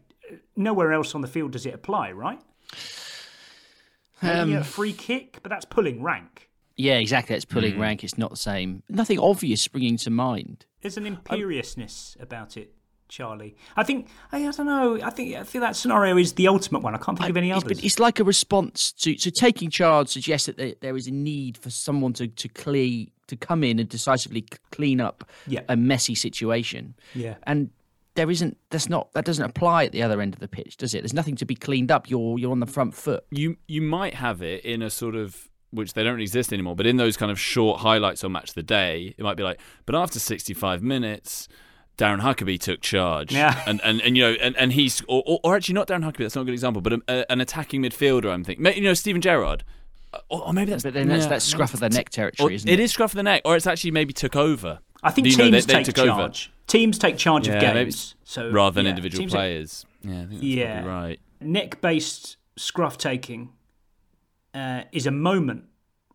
[0.56, 2.42] nowhere else on the field does it apply, right?
[4.22, 6.50] Maybe Um, a free kick, but that's pulling rank.
[6.78, 7.36] Yeah, exactly.
[7.36, 7.80] It's pulling Mm.
[7.80, 8.04] rank.
[8.04, 8.84] It's not the same.
[8.90, 10.66] Nothing obvious springing to mind.
[10.82, 12.74] There's an imperiousness about it,
[13.10, 13.56] Charlie.
[13.76, 15.00] I think I, I don't know.
[15.04, 16.96] I think I feel that scenario is the ultimate one.
[16.96, 17.78] I can't think of any It's, others.
[17.78, 21.12] but it's like a response to so taking charge suggests that there, there is a
[21.12, 25.62] need for someone to to clean to come in and decisively clean up Yeah.
[25.70, 26.94] a messy situation.
[27.16, 27.36] Yeah.
[27.44, 27.70] and
[28.16, 28.58] there isn't.
[28.70, 29.12] That's not.
[29.12, 31.02] That doesn't apply at the other end of the pitch, does it?
[31.02, 32.10] There's nothing to be cleaned up.
[32.10, 33.26] You're you're on the front foot.
[33.30, 36.88] You you might have it in a sort of which they don't exist anymore, but
[36.88, 39.60] in those kind of short highlights on Match of the Day, it might be like,
[39.86, 41.50] but after 65 minutes,
[41.98, 43.32] Darren Huckerby took charge.
[43.34, 43.62] Yeah.
[43.66, 46.18] And, and, and you know, and, and he's, or, or, or actually not Darren Huckerby,
[46.20, 48.66] that's not a good example, but a, a, an attacking midfielder, I'm thinking.
[48.66, 49.64] You know, Steven Gerrard.
[50.14, 50.84] Uh, or, or maybe that's.
[50.84, 52.84] But then that's yeah, that's scruff of the neck or territory, isn't it it?
[52.84, 54.80] is scruff of the neck, or it's actually maybe took over.
[55.04, 56.22] I think You know, teams they- they take took over.
[56.22, 56.52] charge.
[56.68, 58.16] Teams take charge Yeah, of games.
[58.24, 59.86] So rather than yeah, individual teams take- players.
[60.02, 61.20] Yeah, I think that's yeah, right.
[61.42, 63.50] Neck-based scruff taking
[64.54, 65.66] uh, is a moment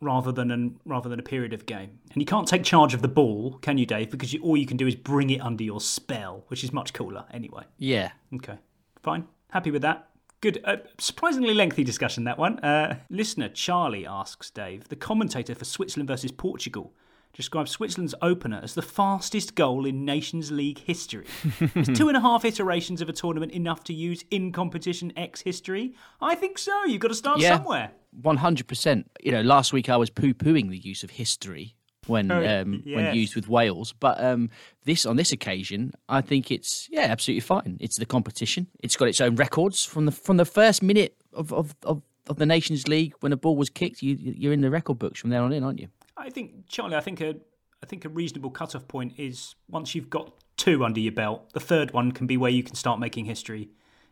[0.00, 1.98] rather than an, rather than a period of game.
[2.12, 4.10] And you can't take charge of the ball, can you, Dave?
[4.10, 6.92] Because you, all you can do is bring it under your spell, which is much
[6.92, 7.64] cooler anyway.
[7.78, 8.12] Yeah.
[8.34, 8.58] Okay,
[9.02, 9.26] fine.
[9.50, 10.08] Happy with that.
[10.40, 10.62] Good.
[10.64, 12.58] Uh, surprisingly lengthy discussion, that one.
[12.60, 16.94] Uh, listener Charlie asks Dave, the commentator for Switzerland versus Portugal,
[17.32, 21.26] describes Switzerland's opener as the fastest goal in Nations League history.
[21.74, 25.42] is two and a half iterations of a tournament enough to use in competition X
[25.42, 25.94] history?
[26.20, 26.84] I think so.
[26.84, 27.56] You've got to start Yeah.
[27.56, 27.92] somewhere.
[28.22, 29.10] One hundred percent.
[29.22, 32.82] You know, last week I was poo pooing the use of history when Oh, um,
[32.84, 32.96] yes.
[32.96, 34.50] when used with Wales, but um,
[34.84, 37.76] this on this occasion, I think it's yeah, absolutely fine.
[37.80, 38.66] It's the competition.
[38.80, 42.36] It's got its own records from the from the first minute of of, of, of
[42.36, 44.02] the Nations League when a ball was kicked.
[44.02, 45.88] You you're in the record books from there on in, aren't you?
[46.20, 47.36] I think, Charlie, I think a,
[47.82, 51.60] I think a reasonable cut-off point is once you've got two under your belt, the
[51.60, 53.70] third one can be where you can start making history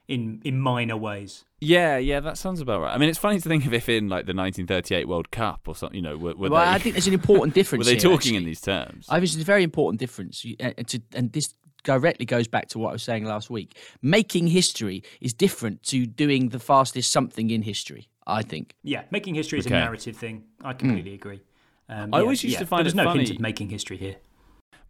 [0.08, 1.44] in in minor ways.
[1.60, 2.94] Yeah, yeah, that sounds about right.
[2.94, 5.74] I mean, it's funny to think of if in like the 1938 World Cup or
[5.76, 7.80] something, you know, were, were well, they, I think there's an important difference.
[7.86, 9.06] were they here, talking in these terms?
[9.10, 11.52] I think it's a very important difference, You- uh, to, and this
[11.84, 13.76] directly goes back to what I was saying last week.
[14.00, 18.08] Making history is different to doing the fastest something in history.
[18.26, 18.74] I think.
[18.82, 19.74] Yeah, making history is Okay.
[19.74, 20.44] a narrative thing.
[20.62, 21.40] I completely agree.
[21.88, 23.70] Um, I yeah, always used yeah, to find there's it no funny- hint of making
[23.70, 24.16] history here.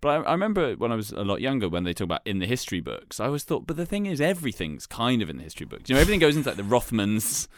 [0.01, 2.39] But I, I remember when I was a lot younger, when they talk about in
[2.39, 5.43] the history books, I always thought, but the thing is, everything's kind of in the
[5.43, 5.89] history books.
[5.89, 7.49] You know, everything goes into like the Rothmans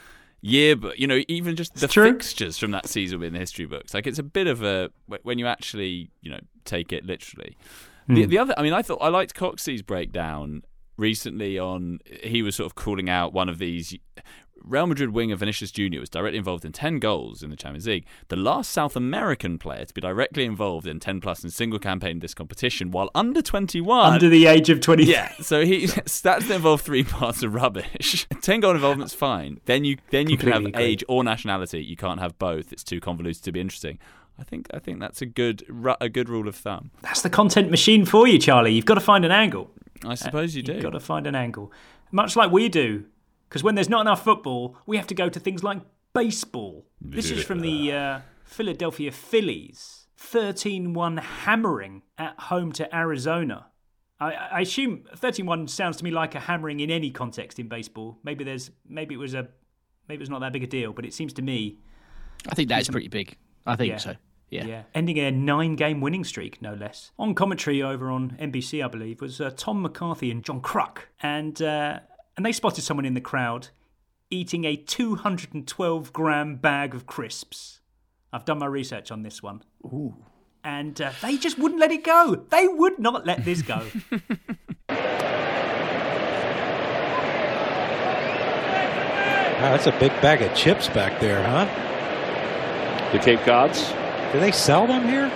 [0.40, 0.98] yearbook.
[0.98, 3.92] You know, even just the fixtures from that season will be in the history books.
[3.92, 4.90] Like it's a bit of a
[5.22, 7.57] when you actually, you know, take it literally.
[8.09, 8.31] The, Hmm.
[8.31, 10.62] the other, I mean, I thought I liked Coxey's breakdown
[10.96, 13.96] recently on he was sort of calling out one of these
[14.62, 18.07] Real Madrid winger Vinicius Junior was directly involved in 10 goals in the Champions League,
[18.29, 22.12] the last South American player to be directly involved in 10 plus in single campaign
[22.12, 24.12] in this competition while under 21.
[24.14, 25.05] Under the age of 20.
[25.05, 28.27] Yeah, so he stats that involve three parts of rubbish.
[28.42, 29.61] 10 goal involvement's fine.
[29.64, 30.92] Then you then you can have Completely agree.
[30.92, 31.83] age or nationality.
[31.83, 32.73] You can't have both.
[32.73, 33.99] It's too convoluted to be interesting.
[34.38, 36.90] I think I think that's a good ru- a good rule of thumb.
[37.03, 38.73] That's the content machine for you, Charlie.
[38.73, 39.70] You've got to find an angle.
[40.05, 40.73] I suppose you uh, do.
[40.75, 41.73] You've got to find an angle.
[42.11, 43.05] Much like we do.
[43.50, 45.82] Because when there's not enough football, we have to go to things like
[46.14, 46.86] baseball.
[47.00, 50.06] This is from the uh, Philadelphia Phillies.
[50.16, 53.66] 13 1 hammering at home to Arizona.
[54.20, 57.68] I, I assume 13 1 sounds to me like a hammering in any context in
[57.68, 58.18] baseball.
[58.22, 59.48] Maybe there's maybe it was a
[60.08, 61.78] maybe it was not that big a deal, but it seems to me
[62.48, 63.36] I think that is pretty big.
[63.66, 63.96] I think Yeah.
[63.96, 64.16] so.
[64.50, 64.64] Yeah.
[64.66, 67.12] Yeah, ending a nine-game winning streak, no less.
[67.20, 71.62] On commentary over on NBC, I believe, was uh, Tom McCarthy and John Kruk, and
[71.62, 72.00] uh,
[72.40, 73.68] and they spotted someone in the crowd
[74.31, 77.81] eating a 212 gram bag of crisps.
[78.33, 79.62] I've done my research on this one.
[79.85, 80.14] Ooh.
[80.64, 82.46] And uh, they just wouldn't let it go.
[82.48, 83.85] They would not let this go.
[89.61, 91.66] Wow, that's a big bag of chips back there, huh?
[93.12, 93.92] The Cape Cods?
[94.33, 95.31] Do they sell them here?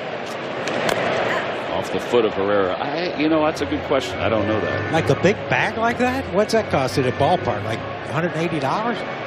[1.85, 2.75] Off the foot of Herrera.
[2.75, 4.19] I, you know, that's a good question.
[4.19, 4.93] I don't know that.
[4.93, 6.25] Like a big bag like that?
[6.33, 7.63] What's that cost at a ballpark?
[7.65, 9.21] Like $180?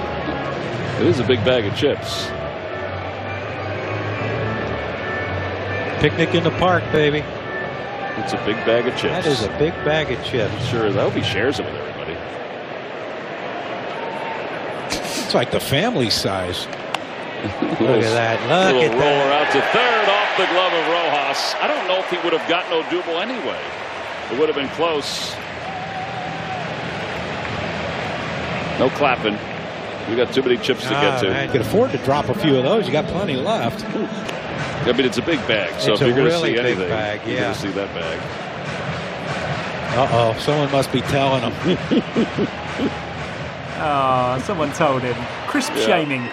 [0.96, 2.24] It is a big bag of chips.
[6.00, 7.18] Picnic in the park, baby.
[8.16, 9.02] It's a big bag of chips.
[9.02, 10.64] That is a big bag of chips.
[10.68, 12.14] Sure, that'll be shares of it, everybody.
[14.96, 16.66] It's like the family size.
[17.78, 18.40] Look at that.
[18.72, 18.98] Look at that.
[18.98, 19.46] roller that.
[19.46, 19.95] out to third off
[20.38, 21.54] the glove of Rojas.
[21.60, 23.60] I don't know if he would have gotten Odubel anyway.
[24.32, 25.32] It would have been close.
[28.78, 29.38] No clapping.
[30.10, 31.30] We got too many chips to Ah, get to.
[31.30, 32.86] man, you can afford to drop a few of those.
[32.86, 33.84] You got plenty left.
[33.86, 36.88] I mean, it's a big bag, so It's if you're going to really see anything,
[36.88, 38.20] bag, you're going to see that bag.
[39.98, 42.48] Uh oh, someone must be telling him.
[43.78, 45.14] Ah, someone told him.
[45.48, 45.84] Crisp Yeah.
[45.84, 46.30] shaming.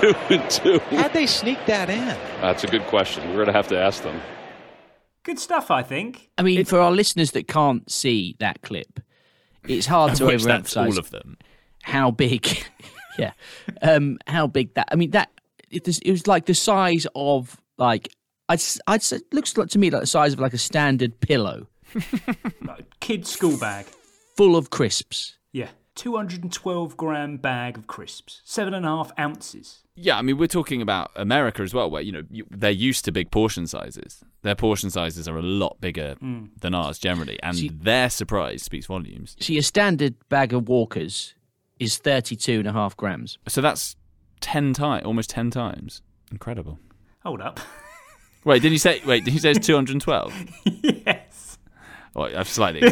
[0.00, 0.78] Two and two.
[0.96, 2.06] How'd they sneak that in?
[2.40, 3.28] That's a good question.
[3.28, 4.20] We're going to have to ask them.
[5.22, 6.30] Good stuff, I think.
[6.38, 9.00] I mean, for our listeners that can't see that clip,
[9.66, 11.36] it's hard to Which that's overemphasize all of them.
[11.82, 12.64] how big,
[13.18, 13.32] yeah,
[13.82, 14.88] um, how big that.
[14.90, 15.30] I mean, that
[15.70, 18.14] it, was- it was like the size of like
[18.48, 20.58] I'd s- I'd say it looks like to me like the size of like a
[20.58, 21.66] standard pillow,
[23.00, 23.86] Kid school bag.
[24.36, 25.36] full of crisps.
[25.52, 25.68] Yeah.
[25.96, 28.40] 212 gram bag of crisps.
[28.44, 29.80] Seven and a half ounces.
[30.00, 33.12] Yeah, I mean, we're talking about America as well, where you know they're used to
[33.12, 34.22] big portion sizes.
[34.42, 36.50] Their portion sizes are a lot bigger Mm.
[36.60, 39.36] than ours generally, and See- their surprise speaks volumes.
[39.40, 41.34] See, a standard bag of Walkers
[41.80, 43.38] is 32 and a half grams.
[43.48, 43.96] So that's
[44.40, 46.02] ten times, almost ten times.
[46.30, 46.78] Incredible.
[47.24, 47.58] Hold up.
[48.44, 49.02] Wait, did you say?
[49.04, 50.32] Wait, did you say it's two hundred and twelve?
[50.64, 51.58] yes.
[52.14, 52.80] Well, I've slightly.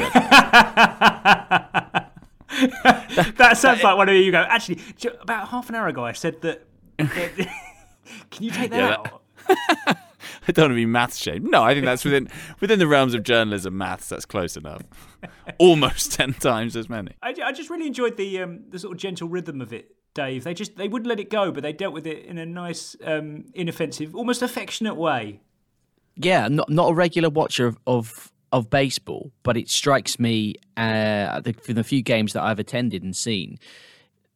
[2.56, 4.40] that sounds like one of you go.
[4.40, 4.80] Actually,
[5.20, 6.65] about half an hour ago, I said that.
[6.98, 9.22] Can you take that Yeah, out?
[10.48, 11.50] I don't want to be maths shamed.
[11.50, 12.28] No, I think that's within
[12.60, 14.08] within the realms of journalism maths.
[14.08, 14.82] That's close enough.
[15.58, 17.12] Almost ten times as many.
[17.22, 20.44] I, I just really enjoyed the um, the sort of gentle rhythm of it, Dave.
[20.44, 22.96] They just they wouldn't let it go, but they dealt with it in a nice,
[23.04, 25.40] um, inoffensive, almost affectionate way.
[26.16, 31.40] Yeah, not not a regular watcher of of, of baseball, but it strikes me uh,
[31.40, 33.58] the, from the few games that I've attended and seen.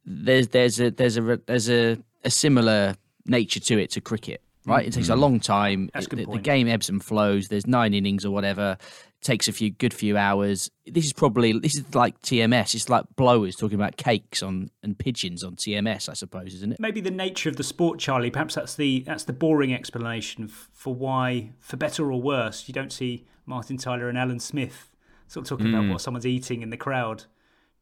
[0.05, 4.85] There's there's a there's a there's a, a similar nature to it to cricket, right?
[4.87, 5.19] It takes a Mhm.
[5.19, 5.89] long time.
[5.93, 7.47] Good the, the game ebbs and flows.
[7.49, 8.77] There's nine innings or whatever.
[9.23, 10.71] takes a few good few hours.
[10.87, 12.73] This is probably this is like TMS.
[12.73, 16.79] It's like blowers talking about cakes on and pigeons on TMS, I suppose, isn't it?
[16.79, 18.31] Maybe the nature of the sport, Charlie.
[18.31, 22.91] Perhaps that's the that's the boring explanation for why, for better or worse, you don't
[22.91, 24.89] see Martin Tyler and Alan Smith
[25.27, 25.91] sort of talking about Mm.
[25.91, 27.25] what someone's eating in the crowd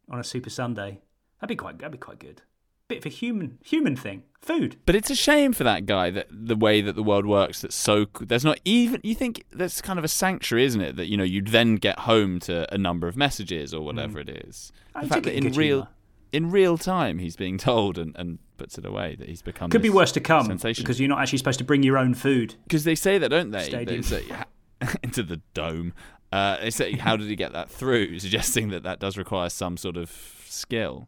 [0.10, 1.00] on a Super Sunday.
[1.40, 2.42] That'd be quite that'd be quite good.
[2.90, 4.24] Bit of a human human thing.
[4.42, 4.78] Food.
[4.88, 7.62] But it's a shame for that guy that the way that the world works.
[7.62, 10.96] That's so there's not even you think that's kind of a sanctuary, isn't it?
[10.96, 14.28] That you know you'd then get home to a number of messages or whatever it
[14.30, 14.72] is.
[14.96, 15.88] I The took fact that in real humour.
[16.34, 19.84] in real time he's being told and, and puts it away that he's become Could
[19.84, 20.84] be worse to come sensation.
[20.84, 22.56] because you're not actually supposed to bring your own food.
[22.64, 23.66] Because they say that, don't they?
[23.66, 24.02] Stadium.
[24.02, 24.24] They say,
[25.04, 25.94] into the dome.
[26.32, 28.18] Uh, they say, how did he get that through?
[28.20, 30.10] Suggesting that that does require some sort of
[30.48, 31.08] skill.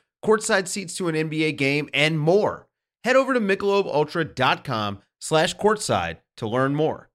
[0.23, 2.67] courtside seats to an NBA game, and more.
[3.03, 7.09] Head over to MichelobUltra.com slash courtside to learn more.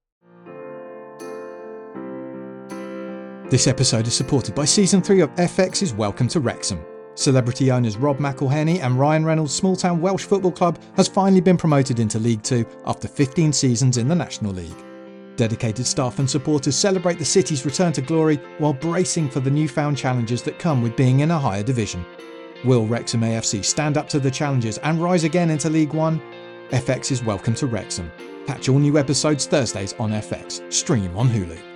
[3.49, 6.85] This episode is supported by Season 3 of FX's Welcome to Wrexham.
[7.15, 11.57] Celebrity owners Rob McElhenney and Ryan Reynolds' small town Welsh football club has finally been
[11.57, 14.85] promoted into League Two after 15 seasons in the National League.
[15.37, 19.97] Dedicated staff and supporters celebrate the city's return to glory while bracing for the newfound
[19.97, 22.05] challenges that come with being in a higher division.
[22.65, 26.21] Will Wrexham AFC stand up to the challenges and rise again into League One?
[26.71, 28.11] FX is welcome to Wrexham.
[28.47, 30.73] Catch all new episodes Thursdays on FX.
[30.73, 31.76] Stream on Hulu.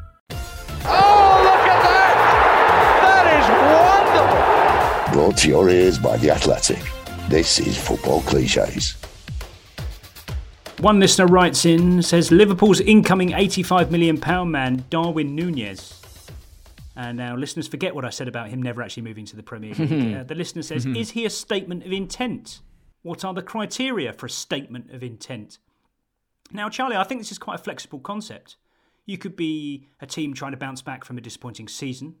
[0.85, 2.13] Oh, look at that!
[3.03, 5.13] That is wonderful!
[5.13, 6.81] Brought to your ears by The Athletic.
[7.29, 8.95] This is Football Cliches.
[10.79, 16.01] One listener writes in says Liverpool's incoming £85 million man, Darwin Nunez.
[16.95, 19.73] And now listeners forget what I said about him never actually moving to the Premier
[19.75, 20.15] League.
[20.15, 22.59] uh, the listener says, Is he a statement of intent?
[23.03, 25.59] What are the criteria for a statement of intent?
[26.51, 28.57] Now, Charlie, I think this is quite a flexible concept.
[29.05, 32.15] You could be a team trying to bounce back from a disappointing season.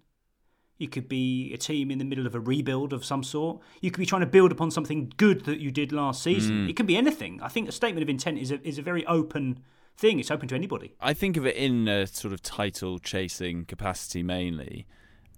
[0.77, 3.61] You could be a team in the middle of a rebuild of some sort.
[3.81, 6.65] You could be trying to build upon something good that you did last season.
[6.65, 6.69] Mm.
[6.71, 7.39] It can be anything.
[7.43, 9.59] I think a statement of intent is a, is a very open
[9.95, 10.19] thing.
[10.19, 10.95] It's open to anybody.
[10.99, 14.87] I think of it in a sort of title chasing capacity mainly,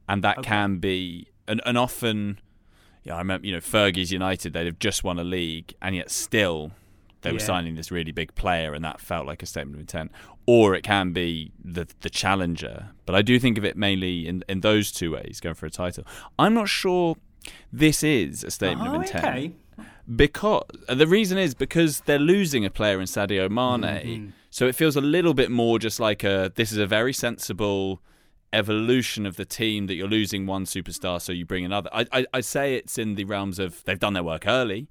[0.08, 2.40] and that can be and, and often.
[3.04, 3.46] Yeah, I remember.
[3.46, 4.54] You know, Fergie's United.
[4.54, 6.72] They'd have just won a league, and yet still
[7.24, 10.12] they were signing this really big player, and that felt like a statement of intent.
[10.46, 12.90] Or it can be the the challenger.
[13.06, 15.70] But I do think of it mainly in in those two ways, going for a
[15.72, 16.04] title.
[16.38, 17.16] I'm not sure
[17.72, 19.26] this is a statement Oh, of intent.
[19.26, 19.52] okay.
[20.16, 24.32] Because the reason is because they're losing a player in Sadio Mane, Mhm.
[24.50, 28.02] so it feels a little bit more just like a this is a very sensible
[28.52, 31.90] evolution of the team that you're losing one superstar, so you bring another.
[31.94, 34.88] I, I, I say it's in the realms of they've done their work early,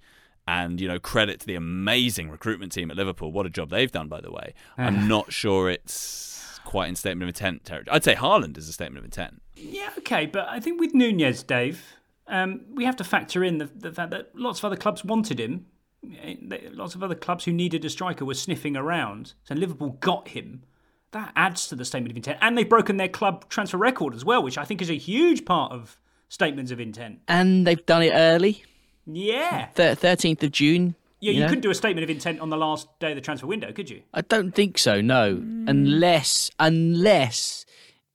[0.46, 3.32] and you know credit to the amazing recruitment team at Liverpool.
[3.32, 4.54] What a job they've done, by the way.
[4.78, 4.84] Ah.
[4.84, 7.94] I'm not sure it's quite in statement of intent territory.
[7.94, 9.42] I'd say Haaland is a statement of intent.
[9.56, 11.84] Yeah, okay, but I think with Nunez, Dave,
[12.26, 15.38] um, we have to factor in the, the fact that lots of other clubs wanted
[15.38, 15.66] him.
[16.72, 20.64] Lots of other clubs who needed a striker were sniffing around, so Liverpool got him.
[21.12, 24.24] That adds to the statement of intent, and they've broken their club transfer record as
[24.24, 27.20] well, which I think is a huge part of statements of intent.
[27.28, 28.64] And they've done it early.
[29.06, 30.94] Yeah, 13th of June.
[31.20, 31.48] yeah, you, know?
[31.48, 33.90] couldn't do a statement of intent on the last day of the transfer window, could
[33.90, 34.02] you?
[34.14, 35.00] I don't think so.
[35.00, 37.64] No, unless unless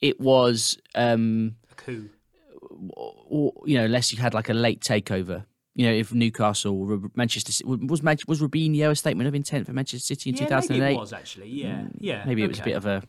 [0.01, 2.09] it was um, a coup,
[2.89, 5.45] or you know, unless you had like a late takeover.
[5.75, 9.73] You know, if Newcastle, or Manchester was Man- was Robinho a statement of intent for
[9.73, 10.79] Manchester City in yeah, 2008?
[10.79, 11.49] maybe it was actually.
[11.49, 12.23] Yeah, yeah.
[12.25, 13.03] Maybe it was a bit of a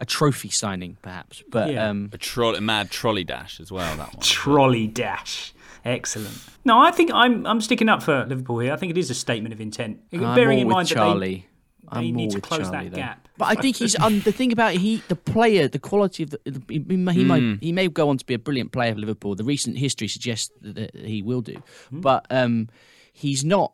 [0.00, 1.44] a trophy signing, perhaps.
[1.48, 1.88] But Yeah.
[1.88, 3.96] um, A, tro- a mad trolley dash as well.
[3.96, 4.20] That one.
[4.22, 5.52] trolley dash.
[5.88, 6.36] Excellent.
[6.64, 8.72] No, I think I'm I'm sticking up for Liverpool here.
[8.72, 11.46] I think it is a statement of intent, I'm bearing more in with mind Charlie.
[11.84, 12.96] that they, they I'm need to close Charlie, that though.
[12.96, 13.28] gap.
[13.38, 16.40] But I think he's um, the thing about he the player, the quality of the
[16.68, 17.62] he, he might Mm.
[17.62, 19.34] he may go on to be a brilliant player for Liverpool.
[19.34, 21.56] The recent history suggests that, that he will do,
[21.90, 22.00] Hmm.
[22.00, 22.68] but um,
[23.12, 23.72] he's not.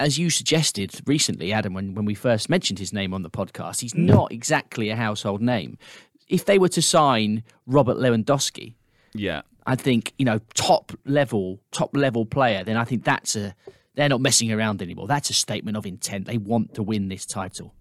[0.00, 3.80] As you suggested recently, Adam, when, when we first mentioned his name on the podcast,
[3.82, 4.06] he's Hmm.
[4.06, 5.76] not exactly a household name.
[6.28, 8.74] If they were to sign Robert Lewandowski,
[9.14, 9.42] Yeah.
[9.66, 12.64] I think you know top level, top level player.
[12.64, 13.54] Then I think that's a
[13.94, 15.06] they're not messing around anymore.
[15.06, 16.26] That's a statement of intent.
[16.26, 17.74] They want to win this title.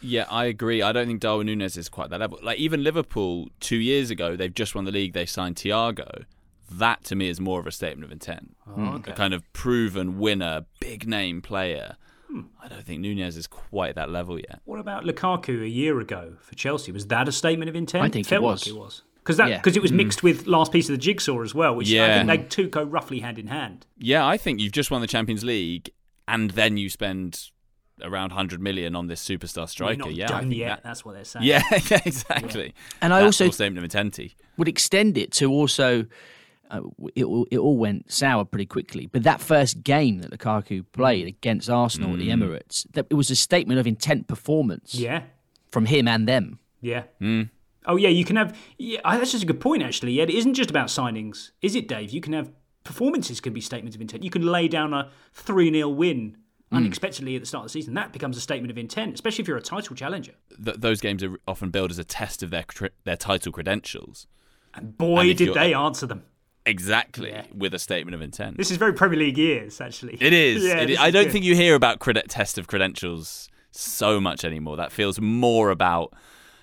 [0.00, 0.82] Yeah, I agree.
[0.82, 2.38] I don't think Darwin Nunez is quite that level.
[2.42, 5.12] Like even Liverpool two years ago, they've just won the league.
[5.12, 6.24] They signed Thiago.
[6.70, 8.56] that to me is more of a statement of intent.
[8.66, 9.12] Oh, okay.
[9.12, 11.96] A kind of proven winner, big name player.
[12.28, 12.42] Hmm.
[12.62, 14.60] I don't think Nunez is quite that level yet.
[14.64, 16.90] What about Lukaku a year ago for Chelsea?
[16.90, 18.04] Was that a statement of intent?
[18.04, 18.66] I think it felt was.
[18.66, 19.02] like it was.
[19.22, 19.58] Because that Yeah.
[19.58, 19.96] because it was Mm.
[19.96, 22.82] mixed with last piece of the jigsaw as well, which I think they two go
[22.82, 23.86] roughly hand in hand.
[23.98, 25.90] Yeah, I think you've just won the Champions League
[26.26, 27.50] and then you spend
[28.02, 29.98] around 100 million on this superstar striker.
[29.98, 31.44] not yeah, done yet, that- that's what they're saying.
[31.46, 32.74] Yeah, yeah, exactly.
[33.00, 34.18] And I That's also- more statement of intent.
[34.56, 36.06] would extend it to also.
[36.70, 36.80] Uh,
[37.14, 41.26] it, all- it all went sour pretty quickly, but that first game that Lukaku played
[41.26, 42.42] against Arsenal at the Mm.
[42.42, 44.94] Emirates, that it was a statement of intent performance.
[44.94, 45.24] Yeah.
[45.70, 46.58] from him and them.
[46.80, 47.04] Yeah.
[47.20, 47.50] Mm.
[47.86, 48.56] Oh yeah, you can have.
[48.78, 50.12] Yeah, that's just a good point actually.
[50.12, 52.10] Yeah, it isn't just about signings, is it, Dave?
[52.10, 52.50] You can have
[52.84, 54.22] performances can be statements of intent.
[54.24, 56.36] You can lay down a three 0 win
[56.72, 56.76] Mm.
[56.78, 57.92] unexpectedly at the start of the season.
[57.92, 60.32] That becomes a statement of intent, especially if you're a title challenger.
[60.64, 64.26] Th- those games are often billed as a test of their cre- their title credentials.
[64.72, 66.22] And boy, if did they answer them.
[66.64, 68.56] Exactly, with a statement of intent.
[68.56, 70.16] This is very Premier League years, actually.
[70.18, 70.64] It is.
[70.68, 70.98] Yeah, It is.
[70.98, 71.32] I don't good.
[71.32, 74.76] think you hear about credit test of credentials so much anymore.
[74.76, 76.14] That feels more about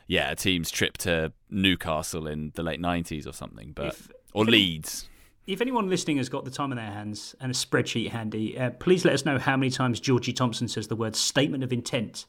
[0.10, 4.42] yeah, a team's trip to Newcastle in the late nineties or something, but If- or
[4.44, 5.08] if any- Leeds.
[5.48, 8.70] If anyone listening has got the time on their hands and a spreadsheet handy, uh,
[8.72, 12.26] please let us know how many times Georgie Thompson says the word statement of intent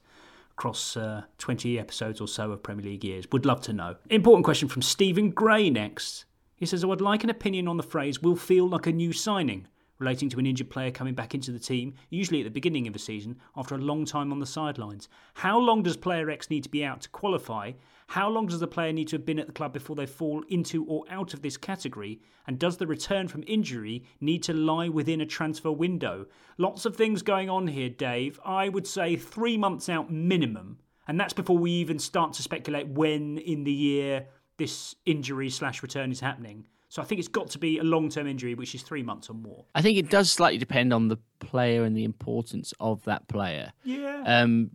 [0.52, 3.26] across uh, 20 episodes or so of Premier League years.
[3.32, 3.96] Would love to know.
[4.08, 6.24] Important question from Stephen Gray next.
[6.56, 9.12] He says, I would like an opinion on the phrase will feel like a new
[9.12, 9.66] signing,
[10.00, 12.96] relating to an injured player coming back into the team, usually at the beginning of
[12.96, 15.08] a season, after a long time on the sidelines.
[15.34, 17.72] How long does player X need to be out to qualify?
[18.08, 20.42] How long does the player need to have been at the club before they fall
[20.48, 22.20] into or out of this category?
[22.46, 26.26] And does the return from injury need to lie within a transfer window?
[26.58, 28.40] Lots of things going on here, Dave.
[28.44, 30.78] I would say three months out minimum.
[31.06, 34.26] And that's before we even start to speculate when in the year
[34.56, 36.66] this injury slash return is happening.
[36.90, 39.30] So I think it's got to be a long term injury, which is three months
[39.30, 39.64] or more.
[39.76, 43.72] I think it does slightly depend on the player and the importance of that player.
[43.84, 44.24] Yeah.
[44.26, 44.72] Um,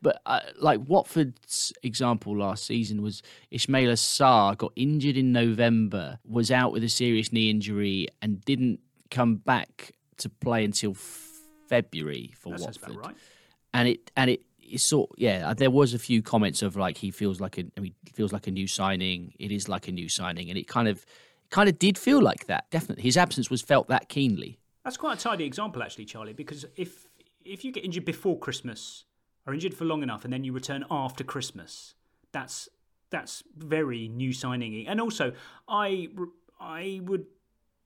[0.00, 6.52] but uh, like Watford's example last season was Ismaila Sarr got injured in November, was
[6.52, 8.78] out with a serious knee injury, and didn't
[9.10, 10.94] come back to play until
[11.68, 12.96] February for That Watford.
[12.96, 13.16] right.
[13.74, 14.42] And it and it.
[14.70, 15.54] It's sort yeah.
[15.54, 18.34] There was a few comments of like he feels like a I mean, he feels
[18.34, 19.32] like a new signing.
[19.38, 21.06] It is like a new signing, and it kind of
[21.50, 22.70] kind of did feel like that.
[22.70, 24.58] Definitely, his absence was felt that keenly.
[24.84, 27.08] That's quite a tidy example, actually, Charlie, because if
[27.44, 29.04] if you get injured before Christmas
[29.46, 31.94] or injured for long enough and then you return after Christmas,
[32.32, 32.68] that's
[33.10, 34.86] that's very new signing.
[34.86, 35.32] And also,
[35.68, 36.08] I
[36.60, 37.26] I would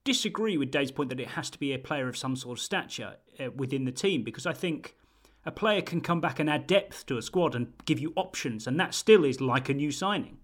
[0.04, 2.62] disagree with Dave's point that it has to be a player of some sort of
[2.62, 4.96] stature uh, within the team because I think
[5.44, 8.66] a player can come back and add depth to a squad and give you options,
[8.66, 10.38] and that still is like a new signing.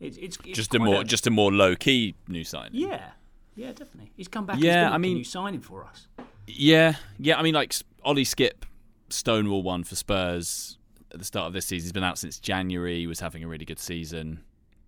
[0.00, 2.72] It's, it's, it's Just a quite more just a more low key new signing.
[2.74, 3.10] yeah,
[3.54, 4.12] yeah, definitely.
[4.16, 4.58] He's come back.
[4.60, 6.06] Yeah, I mean- a new signing for us.
[6.46, 7.38] Yeah, yeah.
[7.38, 7.74] I mean, like
[8.04, 8.64] Ollie Skipp,
[9.08, 10.78] Stonewall one for Spurs
[11.12, 11.86] at the start of this season.
[11.86, 12.98] He's been out since January.
[12.98, 14.40] He was having a really good season.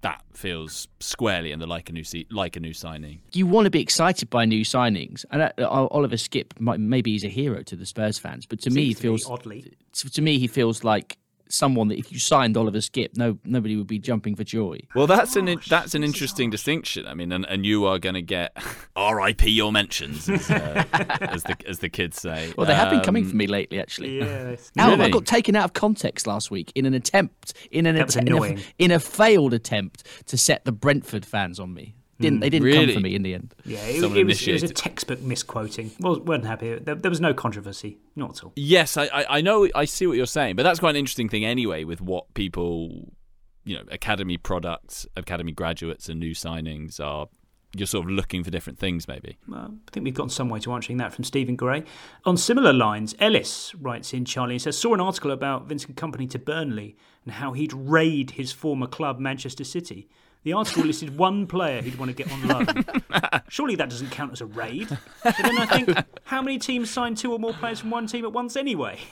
[0.03, 3.21] That feels squarely in the like a new se- like a new signing.
[3.33, 5.25] you want to be excited by new signings.
[5.33, 8.71] And uh, Oliver Skipp, might, maybe he's a hero to the Spurs fans, but to
[8.71, 9.73] me, he to feels oddly.
[9.95, 11.19] to, to me he feels like
[11.49, 14.79] someone that if you signed Oliver Skipp, no nobody would be jumping for joy.
[14.95, 17.07] Well, that's an that's an interesting distinction.
[17.07, 18.57] I mean, and, and you are going to get
[18.97, 19.51] R.I.P.
[19.51, 20.85] your mentions, as, uh,
[21.21, 22.53] as the as the kids say.
[22.57, 24.19] Well, they have been coming Um, for me lately, actually.
[24.19, 24.71] Yes.
[24.77, 28.11] Now I got taken out of context last week in an attempt in an That
[28.11, 31.95] attempt in a, in a failed attempt to set the Brentford fans on me.
[32.21, 32.51] Didn't mm, they?
[32.51, 32.81] Didn't come.
[32.81, 32.95] Really?
[32.95, 33.55] for me in the end.
[33.65, 35.93] Yeah, it, it was, it was a textbook misquoting.
[36.01, 36.75] Well, weren't happy.
[36.75, 38.53] There, there was no controversy, not at all.
[38.57, 41.29] Yes, I, I I know I see what you're saying, but that's quite an interesting
[41.29, 43.13] thing anyway with what people,
[43.65, 47.29] you know, academy products, academy graduates, and new signings are.
[47.77, 49.37] You're sort of looking for different things, maybe.
[49.47, 51.85] Well, I think we've gotten some way to answering that from Stephen Gray.
[52.25, 56.31] On similar lines, Ellis writes in Charlie and says, saw an article about Vincent Kompany
[56.31, 60.09] to Burnley and how he'd raid his former club, Manchester City.
[60.45, 62.85] The article listed one player he'd want to get on loan.
[63.49, 64.89] Surely that doesn't count as a raid.
[65.25, 68.25] But then I think, how many teams sign two or more players from one team
[68.25, 68.99] at once anyway?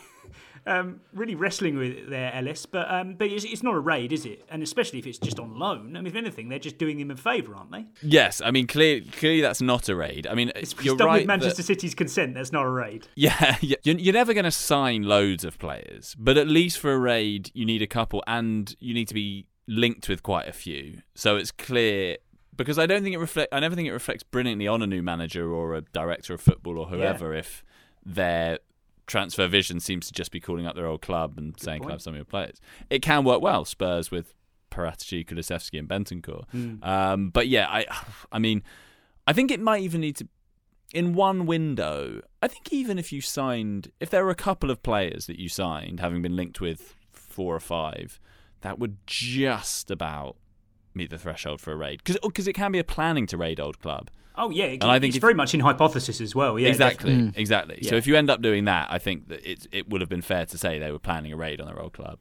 [0.69, 2.67] Um, really wrestling with it there, Ellis.
[2.67, 4.45] But um, but it's, it's not a raid, is it?
[4.49, 5.97] And especially if it's just on loan.
[5.97, 7.87] I mean, if anything, they're just doing him a favour, aren't they?
[8.03, 10.27] Yes, I mean clearly, clearly that's not a raid.
[10.27, 11.19] I mean, It's you're done right.
[11.19, 12.35] with Manchester that- City's consent.
[12.35, 13.07] That's not a raid.
[13.15, 13.77] Yeah, yeah.
[13.85, 17.53] You're, you're never going to sign loads of players, but at least for a raid,
[17.55, 21.03] you need a couple, and you need to be linked with quite a few.
[21.15, 22.19] So it's clear
[22.57, 23.53] because I don't think it reflect.
[23.53, 26.79] I never think it reflects brilliantly on a new manager or a director of football
[26.79, 27.65] or whoever if
[28.05, 28.59] their
[29.07, 31.95] transfer vision seems to just be calling up their old club and saying, "Can I
[31.95, 32.61] have some of your players?"
[32.91, 33.65] It can work well.
[33.65, 34.35] Spurs with
[34.71, 36.45] Paratici, Kulusevski, and Bentancur.
[36.55, 36.87] Mm.
[36.87, 37.87] Um, but yeah, I,
[38.33, 38.63] I mean.
[39.27, 40.29] I think it might even need to
[40.95, 42.23] in one window.
[42.41, 45.49] I think even if you signed, if there were a couple of players that you
[45.49, 48.21] signed, having been linked with four or five,
[48.67, 50.35] that would just about
[50.93, 53.61] meet the threshold for a raid because oh, it can be a planning to raid
[53.61, 54.11] old club.
[54.35, 56.59] Oh yeah, it, And I think it's if- very much in hypothesis as well.
[56.59, 57.33] Yeah, exactly, definitely.
[57.33, 57.39] Mm.
[57.41, 57.83] exactly.
[57.85, 60.21] So if you end up doing that, I think that it it would have been
[60.21, 62.19] fair to say they were planning a raid on their old club.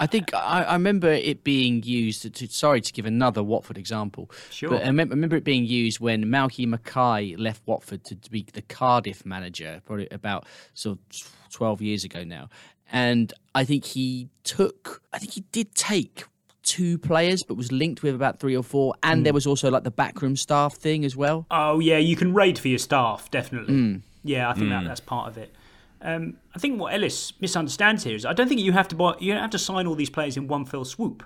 [0.00, 2.22] I think I, I remember it being used.
[2.22, 4.70] To, to- sorry to give another Watford example, Sure.
[4.70, 8.30] but I remember, I remember it being used when Malky Mackay left Watford to, to
[8.30, 12.48] be the Cardiff manager, probably about sort of twelve years ago now.
[12.92, 15.02] And I think he took.
[15.12, 16.24] I think he did take
[16.62, 18.94] two players, but was linked with about three or four.
[19.02, 19.24] And Mm.
[19.24, 21.46] there was also like the backroom staff thing as well.
[21.50, 23.74] Oh yeah, you can raid for your staff definitely.
[23.74, 24.02] Mm.
[24.24, 24.86] Yeah, I think that Mm.
[24.88, 25.54] that's part of it.
[26.02, 29.14] Um, I think what Ellis misunderstands here is I don't think you have to buy,
[29.20, 31.22] you don't have to sign all these players in one fell swoop.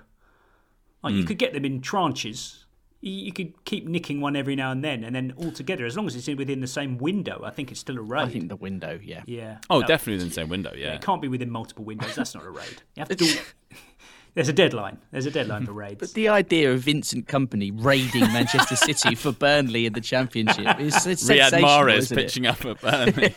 [1.03, 1.27] Like you Mm.
[1.27, 2.60] could get them in tranches.
[3.01, 6.07] You, you could keep nicking one every now and then, and then altogether, as long
[6.07, 8.21] as it's within the same window, I think it's still a raid.
[8.21, 9.23] I think the window, yeah.
[9.25, 9.57] Yeah.
[9.69, 9.87] Oh, No.
[9.87, 10.71] definitely in the same window.
[10.75, 10.93] Yeah.
[10.93, 12.15] It can't be within multiple windows.
[12.15, 12.83] That's not a raid.
[12.95, 13.33] You have to do.
[14.33, 14.97] There's a deadline.
[15.11, 15.99] There's a deadline for raids.
[15.99, 21.05] But the idea of Vincent Kompany raiding Manchester City for Burnley in the Championship is
[21.05, 23.35] it's Riyad sensational, Mahrez isn't pitching up at Burnley.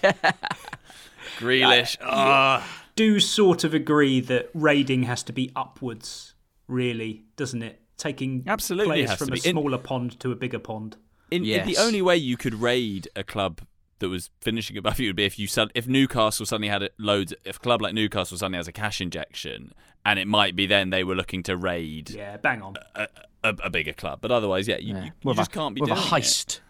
[1.38, 1.96] Grealish.
[2.00, 2.64] Ah.
[2.94, 6.34] do sort of agree that raiding has to be upwards,
[6.68, 7.80] really, doesn't it?
[7.96, 9.40] Taking Absolutely players from a be.
[9.44, 10.96] In- smaller pond to a bigger pond.
[11.30, 13.62] In, in the only way you could raid a club
[13.98, 16.94] that was finishing above you would be if you sud- if Newcastle suddenly had it
[16.98, 17.32] loads.
[17.44, 19.72] If a club like Newcastle suddenly has a cash injection,
[20.04, 22.10] and it might be then they were looking to raid.
[22.10, 22.74] Yeah, bang on.
[22.94, 23.08] A,
[23.42, 25.88] a, a bigger club, but otherwise, yeah, you, you, you just a, can't be with
[25.88, 26.46] doing a heist.
[26.46, 26.60] That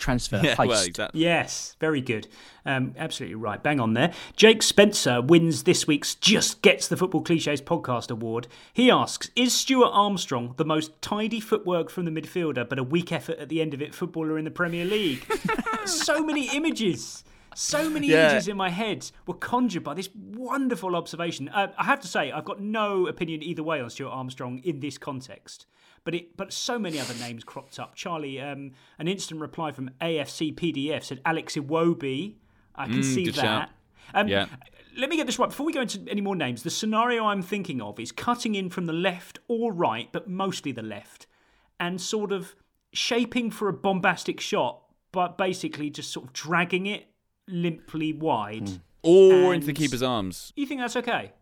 [0.00, 0.66] transfer Yeah, heist.
[0.68, 1.20] well, exactly.
[1.20, 2.26] Yes, very good.
[2.66, 3.62] Um, absolutely right.
[3.62, 4.12] Bang on there.
[4.36, 8.48] Jake Spencer wins this week's Just Gets the Football Cliches podcast award.
[8.72, 13.12] He asks Is Stuart Armstrong the most tidy footwork from the midfielder, but a weak
[13.12, 15.24] effort at the end of it footballer in the Premier League?
[15.86, 17.22] so many images.
[17.54, 18.30] So many Yeah.
[18.30, 21.48] images in my head were conjured by this wonderful observation.
[21.48, 24.80] Uh, I have to say, I've got no opinion either way on Stuart Armstrong in
[24.80, 25.66] this context.
[26.04, 27.94] But it, but so many other names cropped up.
[27.94, 32.36] Charlie, um, an instant reply from AFC PDF said Alex Iwobi.
[32.74, 33.70] I can Mm, see that.
[34.14, 34.46] Um, Yeah.
[34.96, 36.64] Let me get this right before we go into any more names.
[36.64, 40.72] The scenario I'm thinking of is cutting in from the left or right, but mostly
[40.72, 41.26] the left,
[41.78, 42.56] and sort of
[42.92, 44.82] shaping for a bombastic shot,
[45.12, 47.06] but basically just sort of dragging it
[47.46, 48.80] limply wide.
[49.02, 50.52] Or into the keeper's arms.
[50.56, 51.32] You think that's okay?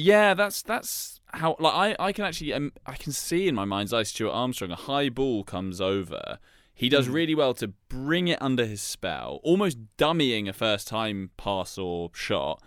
[0.00, 1.56] Yeah, that's that's how.
[1.58, 4.70] Like I, I can actually, um, I can see in my mind's eye Stuart Armstrong.
[4.70, 6.38] A high ball comes over.
[6.72, 7.12] He does Mm.
[7.14, 12.10] really well to bring it under his spell, almost dummying a first time pass or
[12.14, 12.62] shot.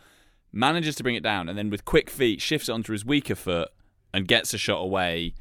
[0.52, 3.36] Manages to bring it down, and then with quick feet shifts it onto his weaker
[3.36, 3.70] foot
[4.14, 5.34] and gets a shot away.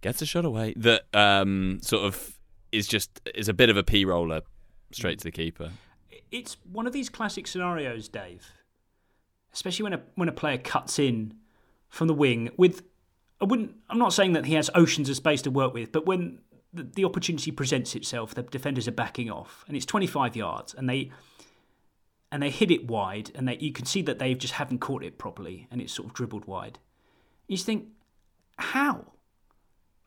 [0.00, 2.36] Gets a shot away that um, sort of
[2.72, 4.40] is just is a bit of a p roller
[4.90, 5.70] straight to the keeper.
[6.32, 8.44] It's one of these classic scenarios, Dave.
[9.56, 11.32] Especially when a when a player cuts in
[11.88, 12.82] from the wing with
[13.40, 16.04] I wouldn't I'm not saying that he has oceans of space to work with, but
[16.04, 16.40] when
[16.74, 20.90] the, the opportunity presents itself, the defenders are backing off and it's 25 yards and
[20.90, 21.10] they
[22.30, 25.02] and they hit it wide and they you can see that they just haven't caught
[25.02, 26.78] it properly and it's sort of dribbled wide.
[27.48, 27.86] You just think
[28.58, 29.12] how?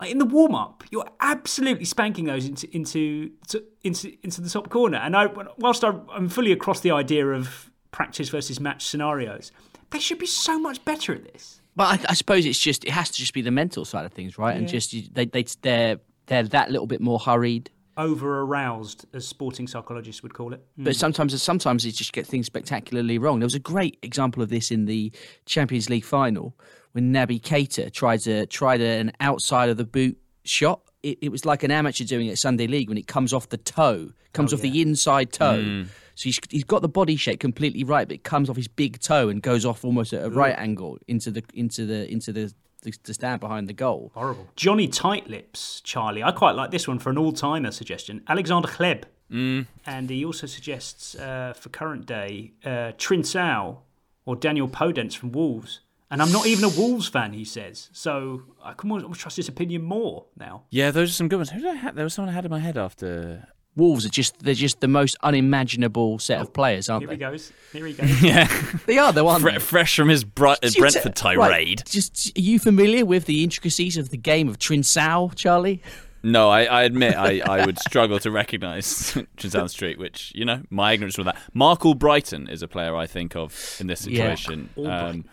[0.06, 4.70] In the warm up, you're absolutely spanking those into into to, into into the top
[4.70, 4.98] corner.
[4.98, 5.26] And I,
[5.58, 9.52] whilst I'm fully across the idea of practice versus match scenarios,
[9.90, 11.60] they should be so much better at this.
[11.76, 14.12] But I, I suppose it's just it has to just be the mental side of
[14.12, 14.56] things, right?
[14.56, 17.70] And just they they they're they're that little bit more hurried.
[17.96, 20.64] Over aroused, as sporting psychologists would call it.
[20.78, 23.40] But sometimes sometimes they just get things spectacularly wrong.
[23.40, 25.12] There was a great example of this in the
[25.44, 26.56] Champions League final
[26.92, 30.80] when Naby Keita tried to tried an outside of the boot shot.
[31.02, 33.48] It, it was like an amateur doing it at Sunday League when it comes off
[33.48, 35.58] the toe, comes Oh, off the inside toe.
[35.62, 35.88] Mm.
[36.20, 39.00] So he's, he's got the body shape completely right, but it comes off his big
[39.00, 42.52] toe and goes off almost at a right angle into the into the into the
[42.82, 44.10] the, the stand behind the goal.
[44.12, 44.46] Horrible.
[44.54, 46.22] Johnny Tightlips, Charlie.
[46.22, 48.22] I quite like this one for an all timer suggestion.
[48.28, 49.04] Alexander Hleb.
[49.32, 49.66] Mm.
[49.86, 53.78] And he also suggests uh, for current day uh, Trincão
[54.26, 55.80] or Daniel Podence from Wolves.
[56.10, 57.88] And I'm not even a Wolves fan, he says.
[57.92, 60.64] So I can almost trust his opinion more now.
[60.68, 61.48] Yeah, those are some good ones.
[61.48, 61.94] Who did I have?
[61.94, 63.48] There was someone I had in my head after.
[63.80, 67.16] Wolves are just they're just the most unimaginable set of players, aren't Here they?
[67.16, 67.52] Here he goes.
[67.72, 68.22] Here he goes.
[68.22, 68.46] Yeah,
[68.86, 69.42] They are the ones.
[69.42, 71.82] Fre- fresh from his Bri- Did you Brentford te- right, tirade.
[71.86, 75.82] just are you familiar with the intricacies of the game of Trincão, Charlie?
[76.22, 80.60] No, I, I admit I, I would struggle to recognise Chisholm Street, which, you know,
[80.68, 81.38] my ignorance from that.
[81.54, 84.68] Marc Albrighton is a player I think of in this situation.
[84.76, 85.10] Albrighton.
[85.10, 85.24] Um,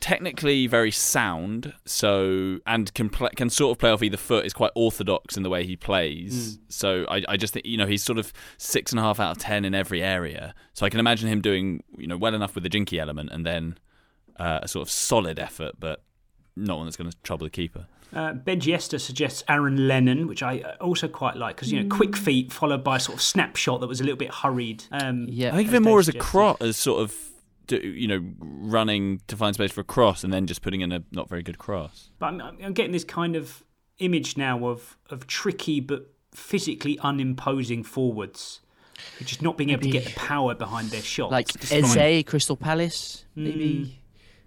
[0.00, 4.44] technically very sound, so and can pl- can sort of play off either foot.
[4.44, 6.56] Is quite orthodox in the way he plays.
[6.56, 6.60] Mm.
[6.68, 9.32] So I, I just think you know he's sort of six and a half out
[9.32, 10.54] of ten in every area.
[10.74, 13.46] So I can imagine him doing you know well enough with the jinky element, and
[13.46, 13.78] then
[14.38, 16.02] uh, a sort of solid effort, but
[16.56, 17.86] not one that's going to trouble the keeper.
[18.12, 21.94] Uh, Benji Esther suggests Aaron Lennon, which I uh, also quite like because you know
[21.94, 24.84] quick feet followed by a sort of snapshot that was a little bit hurried.
[24.90, 27.29] Um, yeah, I think of it more as a cross, as sort of do,
[27.72, 31.02] you know running to find space for a cross, and then just putting in a
[31.12, 32.10] not very good cross.
[32.18, 33.62] But I'm, I'm getting this kind of
[33.98, 38.60] image now of of tricky but physically unimposing forwards.
[39.18, 41.32] who Just not being able to get the power behind their shots.
[41.32, 43.96] Like despite- Eze, Crystal Palace, maybe.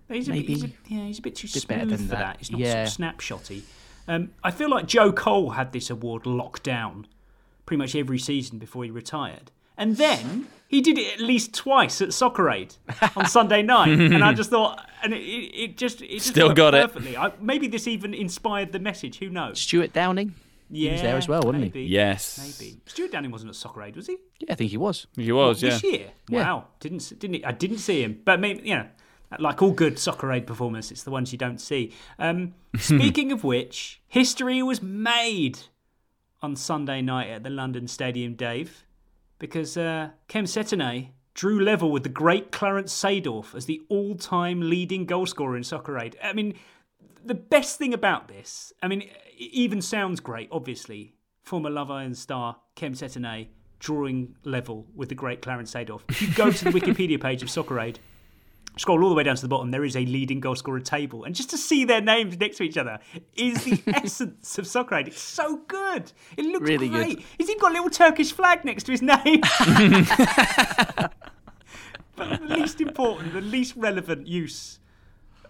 [0.10, 0.16] Mm.
[0.16, 0.54] He's a, bit, Maybe.
[0.54, 2.18] he's a, yeah, he's a bit too Bit smooth than for that.
[2.20, 2.38] that.
[2.38, 2.86] He's not Yeah.
[2.86, 3.62] sort of snapshotty.
[4.08, 7.08] Um, I feel like Joe Cole had this award locked down
[7.66, 9.52] pretty much every season before he retired.
[9.78, 12.76] And then he did it at least twice at Soccer Aid
[13.16, 13.90] on Sunday night.
[13.90, 16.88] and I just thought, and it, it, it just it just Still worked got it.
[16.88, 17.16] perfectly.
[17.16, 19.20] I, maybe this even inspired the message.
[19.20, 19.60] Who knows?
[19.60, 20.34] Stewart Downing.
[20.70, 21.94] Yeah, he was there as well, wasn't maybe, he?
[21.94, 22.58] Yes.
[22.60, 22.80] maybe.
[22.88, 24.18] Stewart Downing wasn't at Soccer Aid, was he?
[24.40, 25.06] Yeah, I think he was.
[25.16, 25.70] He was, What, yeah.
[25.78, 26.08] This year?
[26.30, 26.44] Yeah.
[26.44, 26.66] Wow.
[26.80, 27.46] Didn't didn't he?
[27.46, 28.88] I didn't see him, but maybe you know,
[29.40, 31.94] like all good soccer aid performers, it's the ones you don't see.
[32.18, 35.60] Um, speaking of which, history was made
[36.42, 38.84] on Sunday night at the London Stadium, Dave,
[39.44, 45.06] because uh, Kem Cetinay drew level with the great Clarence Seedorf as the all-time leading
[45.06, 46.16] goalscorer in soccer aid.
[46.24, 46.54] I mean,
[47.26, 51.16] the best thing about this, I mean, it even sounds great, obviously.
[51.42, 53.48] Former Love Island star Kem Cetinay
[53.80, 56.04] drawing level with the great Clarence Seedorf.
[56.08, 58.00] If you go to the Wikipedia page of Soccer Aid,
[58.78, 61.24] scroll all the way down to the bottom, there is a leading goal scorer table.
[61.24, 63.00] And just to see their names next to each other
[63.36, 65.08] is the essence of Soccer Aid.
[65.10, 66.12] It's so good.
[66.38, 67.06] It looks Really good.
[67.06, 67.26] great.
[67.38, 69.42] He's even got a little Turkish flag next to his name.
[72.16, 74.80] but the least important, the least relevant use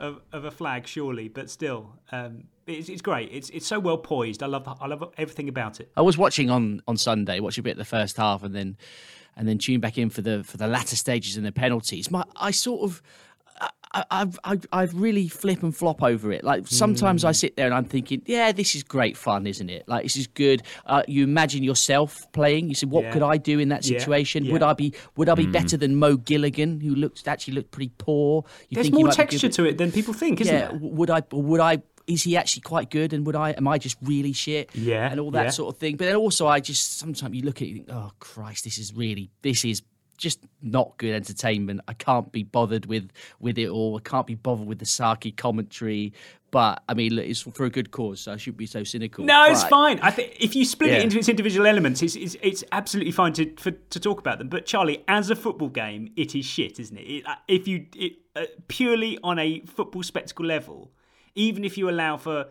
[0.04, 3.30] of, of a flag, surely, but still, um, it's, it's great.
[3.32, 4.44] It's it's so well poised.
[4.44, 5.92] I love I love everything about it.
[5.96, 8.78] I was watching on on Sunday, watched a bit of the first half, and then
[9.36, 12.12] and then tune back in for the for the latter stages and the penalties.
[12.12, 13.02] My I sort of.
[13.96, 14.28] I,
[14.72, 16.44] I've, really flip and flop over it.
[16.44, 19.88] Like sometimes I sit there and I'm thinking, yeah, this is great fun, isn't it?
[19.88, 20.64] Like this is good.
[20.88, 22.70] Uh, you imagine yourself playing.
[22.70, 23.12] You say, what Yeah.
[23.12, 24.50] could I do in that Yeah, situation?
[24.52, 24.70] Would yeah.
[24.70, 25.52] I be would I be Mm.
[25.52, 28.46] better than Mo Gilligan, who looks actually looked pretty poor?
[28.70, 30.80] You There's more texture to it than people think, isn't yeah, there?
[30.82, 31.22] would I?
[31.32, 31.84] Would I?
[32.08, 33.14] Is he actually quite good?
[33.14, 33.52] And would I?
[33.52, 34.72] Am I just really shit?
[34.74, 35.50] Yeah, and all that yeah.
[35.52, 35.98] sort of thing.
[35.98, 38.78] But then also, I just sometimes you look at it, and think, oh Christ, this
[38.80, 39.84] is really, this is
[40.24, 41.82] just not good entertainment.
[41.88, 43.98] I can't be bothered with with it all.
[43.98, 46.14] I can't be bothered with the Saki commentary.
[46.50, 49.26] But I mean, it's for a good cause, so I shouldn't be so cynical.
[49.26, 50.00] No, it's fine.
[50.02, 50.98] I think if you split Yeah.
[50.98, 54.38] it into its individual elements, it's, it's it's absolutely fine to for, to talk about
[54.38, 54.50] them.
[54.50, 57.02] But Charlie, as a football game, it is shit, isn't it?
[57.02, 60.92] it uh, if you it, uh, purely on a football spectacle level,
[61.36, 62.48] even if you allow for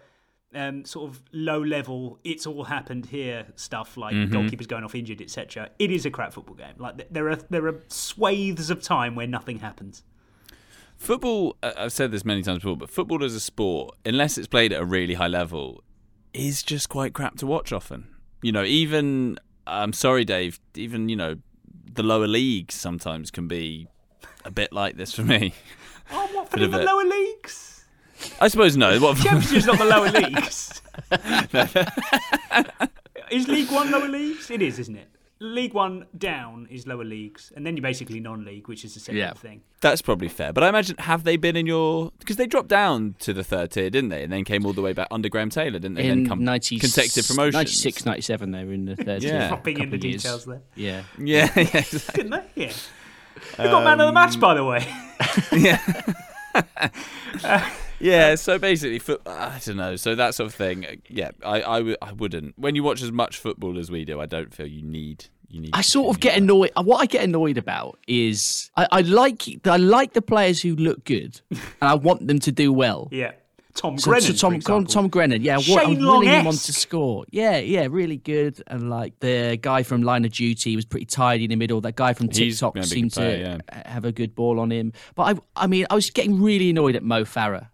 [0.55, 4.31] um, sort of low level, it's all happened here stuff like Mhm.
[4.31, 5.71] goalkeepers going off injured, etc.
[5.79, 6.75] It is a crap football game.
[6.79, 10.03] Like there are there are swathes of time where nothing happens.
[10.97, 14.47] Football, uh, I've said this many times before, but football as a sport, unless it's
[14.47, 15.83] played at a really high level,
[16.33, 18.07] is just quite crap to watch often.
[18.41, 21.37] You know, even, I'm sorry, Dave, even, you know,
[21.93, 23.89] the lower leagues sometimes can be
[24.45, 25.55] a bit like this for me.
[26.15, 27.82] Oh, what for the lower leagues?
[28.41, 28.99] I suppose no.
[29.01, 30.81] What, Championship's not the lower leagues.
[33.31, 34.51] is League One lower leagues?
[34.51, 35.09] It is, isn't it?
[35.41, 39.17] League One down is lower leagues, and then you're basically non-league, which is the same
[39.17, 39.33] Yeah.
[39.33, 39.63] thing.
[39.81, 40.53] That's probably fair.
[40.53, 42.13] But I imagine, have they been in your.
[42.21, 44.23] Because they dropped down to the third tier, didn't they?
[44.23, 46.05] And then came all the way back under Graham Taylor, didn't they?
[46.05, 47.55] in then come 90, consecutive promotions.
[47.55, 49.23] 96, 97, they were in the third.
[49.25, 49.31] Yeah.
[49.31, 50.23] tier for Dropping in the of years.
[50.23, 50.63] details there.
[50.77, 52.23] Yeah, Yeah, yeah, exactly.
[52.23, 52.63] Didn't they?
[52.67, 52.73] Yeah.
[53.57, 54.87] They got man of the um, match, by the way.
[55.53, 55.79] Yeah,
[58.03, 59.97] Um, so basically, foot, I don't know.
[59.97, 61.03] So that sort of thing.
[61.09, 62.59] Yeah, I, I, w- I wouldn't.
[62.59, 65.27] When you watch as much football as we do, I don't feel you need.
[65.49, 65.71] You need.
[65.73, 66.73] I sort of get annoyed.
[66.83, 71.05] What I get annoyed about is I, I like I like the players who look
[71.05, 73.09] good, and I want them to do well.
[73.11, 73.33] Yeah.
[73.75, 74.93] Tom So- Grennan, so Tom, for example.
[74.93, 77.25] Tom Grennan, yeah, what, Shane I'm willing him on to score.
[77.31, 78.63] Yeah, yeah, really good.
[78.67, 81.81] And like the guy from Line of Duty was pretty tidy in the middle.
[81.81, 83.89] That guy from TikTok gonna be a seemed player, to yeah.
[83.91, 84.93] have a good ball on him.
[85.15, 87.69] But I, I mean, I was getting really annoyed at Mo Farah.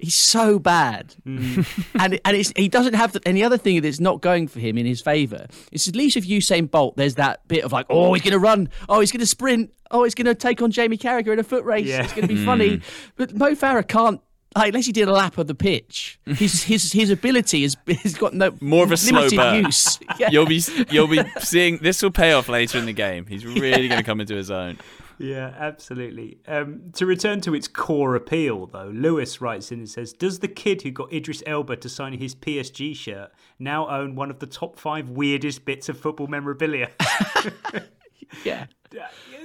[0.00, 1.66] He's so bad, Mm.
[2.00, 4.78] and and it's, he doesn't have the, any other thing that's not going for him
[4.78, 5.46] in his favour.
[5.72, 8.38] It's at least with Usain Bolt, there's that bit of like, oh, he's going to
[8.38, 11.40] run, oh, he's going to sprint, oh, he's going to take on Jamie Carragher in
[11.40, 11.86] a foot race.
[11.86, 12.04] Yeah.
[12.04, 12.44] It's going to be Mm.
[12.44, 12.80] funny.
[13.16, 14.20] But Mo Farah can't.
[14.56, 18.14] Like, unless he did a lap of the pitch, his his his ability has has
[18.14, 19.64] got no More of a slow limited burn.
[19.66, 19.98] use.
[20.18, 20.30] Yeah.
[20.30, 23.26] You'll be you'll be seeing this will pay off later in the game.
[23.26, 24.78] He's really going to come into his own.
[25.18, 26.38] Yeah, absolutely.
[26.46, 30.48] Um, to return to its core appeal, though, Lewis writes in and says, "Does the
[30.48, 34.46] kid who got Idris Elba to sign his PSG shirt now own one of the
[34.46, 36.90] top five weirdest bits of football memorabilia?"
[38.44, 38.66] yeah,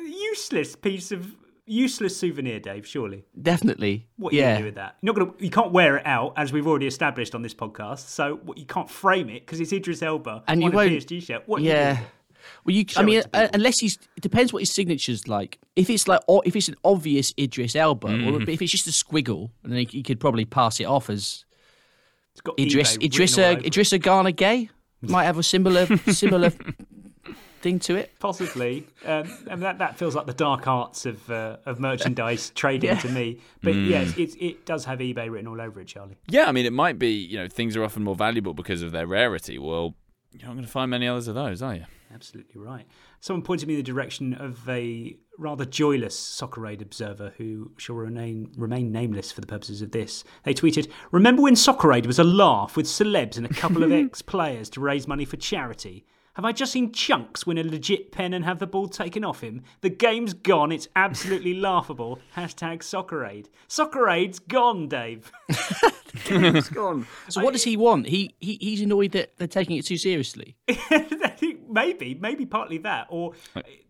[0.06, 2.86] useless piece of useless souvenir, Dave.
[2.86, 4.08] Surely, definitely.
[4.18, 4.98] What are you gonna do with that?
[5.02, 5.34] You're not gonna.
[5.40, 8.08] You can't wear it out, as we've already established on this podcast.
[8.10, 10.92] So what, you can't frame it because it's Idris Elba and on you a won't.
[10.92, 11.44] PSG shirt.
[11.48, 11.62] What?
[11.62, 12.00] are you yeah.
[12.44, 12.62] Doing?
[12.66, 12.86] Well, you.
[12.88, 13.98] Show I mean, uh, unless he's.
[14.16, 15.60] It depends what his signature's like.
[15.76, 18.48] If it's like, o- if it's an obvious Idris Elba, or Mm.
[18.50, 21.46] if it's just a squiggle, and then he, he could probably pass it off as
[22.34, 23.62] It's got Idris eBay written Idrissa all.
[23.64, 24.70] Idrissa Gana Gueye.
[25.02, 26.52] Might have a similar similar
[27.62, 28.12] thing to it.
[28.20, 32.90] Possibly, um, and that that feels like the dark arts of uh, of merchandise trading
[32.92, 33.00] Yeah.
[33.00, 33.40] to me.
[33.62, 33.90] But Mm.
[33.90, 36.18] yes, it it does have eBay written all over it, Charlie.
[36.28, 38.92] Yeah, I mean, it might be, you know, things are often more valuable because of
[38.92, 39.58] their rarity.
[39.60, 39.96] Well,
[40.32, 41.86] you're not going to find many others of those, are you?
[42.14, 42.86] Absolutely right.
[43.20, 47.96] Someone pointed me in the direction of a rather joyless Soccer Aid observer who shall
[47.96, 50.24] remain remain nameless for the purposes of this.
[50.44, 53.92] They tweeted, "Remember when Soccer Aid was a laugh with celebs and a couple of
[53.92, 56.06] ex-players to raise money for charity?"
[56.36, 59.42] Have I just seen Chunkz win a legit pen and have the ball taken off
[59.42, 59.62] him?
[59.82, 60.72] The game's gone.
[60.72, 62.20] It's absolutely laughable.
[62.36, 63.50] Hashtag Soccer Aid.
[63.68, 65.32] Soccer Aid's gone, Dave.
[66.26, 67.06] game's gone.
[67.30, 68.08] So what does he want?
[68.08, 70.56] He, he he's annoyed that they're taking it too seriously.
[71.74, 73.34] Maybe, maybe partly that, or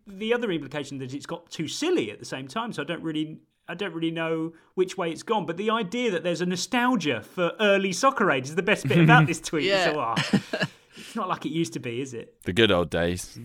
[0.06, 2.72] the other implication that it's got too silly at the same time.
[2.72, 5.46] So I don't really, I don't really know which way it's gone.
[5.46, 8.98] But the idea that there's a nostalgia for early Soccer Aid is the best bit
[8.98, 9.64] about this tweet.
[9.64, 9.92] Yeah.
[9.92, 10.14] So, ah,
[10.96, 12.40] it's not like it used to be, is it?
[12.44, 13.38] The good old days.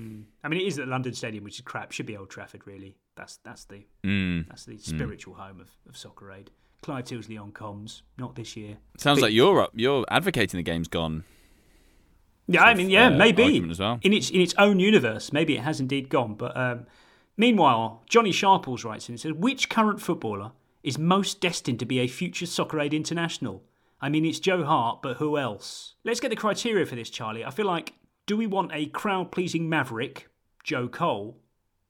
[0.43, 1.91] I mean, it is at London Stadium, which is crap.
[1.91, 2.95] Should be Old Trafford, really.
[3.15, 4.47] That's that's the Mm.
[4.47, 4.81] that's the Mm.
[4.81, 6.51] spiritual home of, of Soccer Aid.
[6.81, 8.77] Clive Tyldesley on comms, not this year.
[8.97, 11.25] Sounds But- like you're up, you're advocating the game's gone.
[12.51, 13.99] Yeah, I mean, yeah, uh, maybe well.
[14.01, 16.33] in its in its own universe, maybe it has indeed gone.
[16.33, 16.87] But um,
[17.37, 21.99] meanwhile, Johnny Sharples writes in and says, "Which current footballer is most destined to be
[21.99, 23.63] a future Soccer Aid international?
[24.01, 25.93] I mean, it's Joe Hart, but who else?
[26.03, 27.45] Let's get the criteria for this, Charlie.
[27.45, 27.93] I feel like,
[28.25, 30.29] do we want a crowd-pleasing maverick,
[30.63, 31.37] Joe Cole,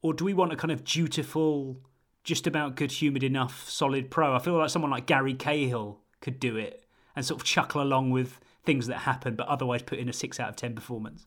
[0.02, 1.80] or do we want a kind of dutiful,
[2.24, 4.36] just about good-humoured enough, solid pro?
[4.36, 6.84] I feel like someone like Gary Cahill could do it
[7.16, 10.40] and sort of chuckle along with." Things that happen, but otherwise put in a six
[10.40, 11.26] out of ten performance.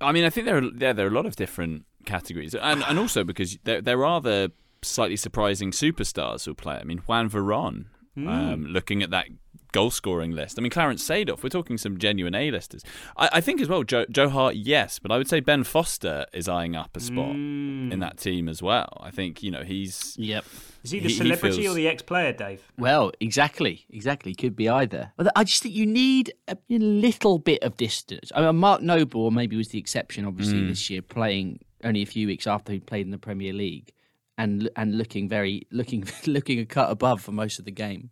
[0.00, 2.82] I mean, I think there are there, there are a lot of different categories, and
[2.88, 4.50] and also because there there are the
[4.82, 6.76] slightly surprising superstars who play.
[6.80, 7.84] I mean, Juan Veron,
[8.16, 8.28] Hmm.
[8.28, 9.26] um, looking at that
[9.72, 10.58] goal scoring list.
[10.58, 11.42] I mean, Clarence Seedorf.
[11.42, 12.82] We're talking some genuine A-listers.
[13.16, 16.26] I, I think as well, Joe, Joe Hart, yes, but I would say Ben Foster
[16.32, 17.90] is eyeing up a spot Hmm.
[17.92, 18.90] in that team as well.
[19.00, 20.44] I think you know he's yep.
[20.84, 22.62] Is he the celebrity or the ex-player, Dave?
[22.76, 24.34] Well, exactly, exactly.
[24.34, 25.12] Could be either.
[25.16, 28.32] But I just think you need a little bit of distance.
[28.34, 30.68] I mean, Mark Noble maybe was the exception, obviously, Mm.
[30.68, 33.92] this year, playing only a few weeks after he played in the Premier League,
[34.38, 38.10] and and looking very looking looking a cut above for most of the game.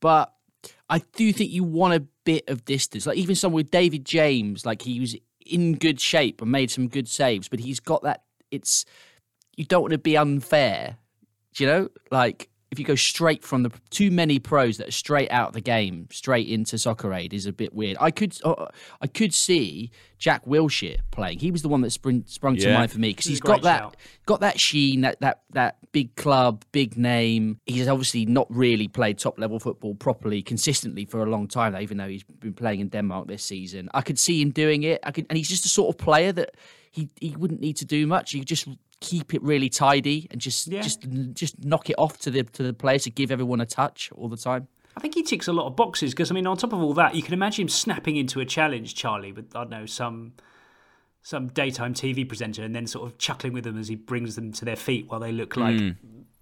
[0.00, 0.32] But
[0.90, 3.06] I do think you want a bit of distance.
[3.06, 6.88] Like even someone with David James, like he was in good shape and made some
[6.88, 8.22] good saves, but he's got that.
[8.50, 8.84] It's
[9.56, 10.96] you don't want to be unfair.
[11.54, 11.88] Do you know?
[12.10, 15.52] Like if you go straight from the too many pros that are straight out of
[15.52, 17.98] the game straight into soccer aid is a bit weird.
[18.00, 18.64] I could uh,
[19.02, 21.38] I could see Jack Wilshere playing.
[21.38, 23.78] He was the one that sprung, sprung to mind for me because he's got that
[23.80, 23.96] shout.
[24.24, 27.60] got that sheen, that that that big club, big name.
[27.66, 31.76] He's obviously not really played top level football properly, consistently for a long time.
[31.76, 35.00] Even though he's been playing in Denmark this season, I could see him doing it.
[35.04, 36.56] I could, and he's just the sort of player that
[36.90, 38.30] he he wouldn't need to do much.
[38.30, 38.66] He just
[39.02, 42.72] keep it really tidy and just just just knock it off to the to the
[42.72, 44.68] players to give everyone a touch all the time.
[44.96, 46.94] I think he ticks a lot of boxes because I mean, on top of all
[46.94, 50.32] that, you can imagine him snapping into a challenge, Charlie, with I don't know some
[51.22, 54.52] some daytime TV presenter, and then sort of chuckling with them as he brings them
[54.52, 55.96] to their feet while they look like Mm.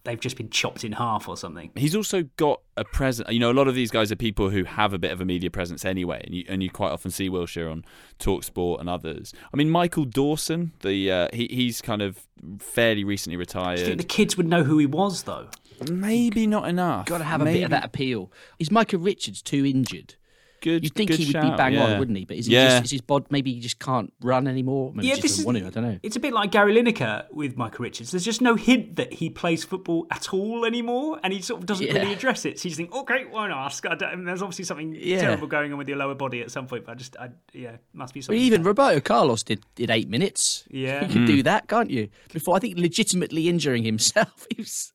[0.04, 1.70] They've just been chopped in half or something.
[1.76, 3.28] He's also got a presence.
[3.30, 5.24] You know, a lot of these guys are people who have a bit of a
[5.26, 7.84] media presence anyway, and you and you quite often see Wilshere on
[8.18, 9.32] Talksport and others.
[9.52, 12.26] I mean, Michael Dawson, the uh, he he's kind of
[12.58, 13.78] fairly recently Do retired.
[13.80, 15.48] you think the kids would know who he was though?
[15.90, 17.06] Maybe not enough.
[17.06, 18.30] Got to have a bit of that appeal.
[18.58, 20.14] Is Michael Richards too injured?
[20.60, 20.84] Good.
[20.84, 21.84] You'd think good he would shout, be bang yeah.
[21.84, 22.24] on, wouldn't he?
[22.26, 22.68] But is he Yeah.
[22.68, 24.92] just is his bod maybe he just can't run anymore?
[24.94, 25.66] Maybe Yeah, just this doesn't is- want to.
[25.66, 25.98] I don't know.
[26.02, 28.10] It's a bit like Gary Lineker with Michael Richards.
[28.10, 31.66] There's just no hint that he plays football at all anymore, and he sort of
[31.66, 31.94] doesn't Yeah.
[31.94, 32.58] really address it.
[32.58, 33.86] So you just think, okay, won't ask.
[33.86, 35.20] I don't, there's obviously something Yeah.
[35.20, 37.76] terrible going on with your lower body at some point, but I just, I, yeah,
[37.94, 38.42] must be Well, something.
[38.42, 40.64] even Roberto Carlos did did eight minutes.
[40.70, 41.02] Yeah.
[41.06, 41.26] you can Hmm.
[41.26, 42.08] do that, can't you?
[42.32, 44.46] Before I think legitimately injuring himself.
[44.54, 44.92] He was,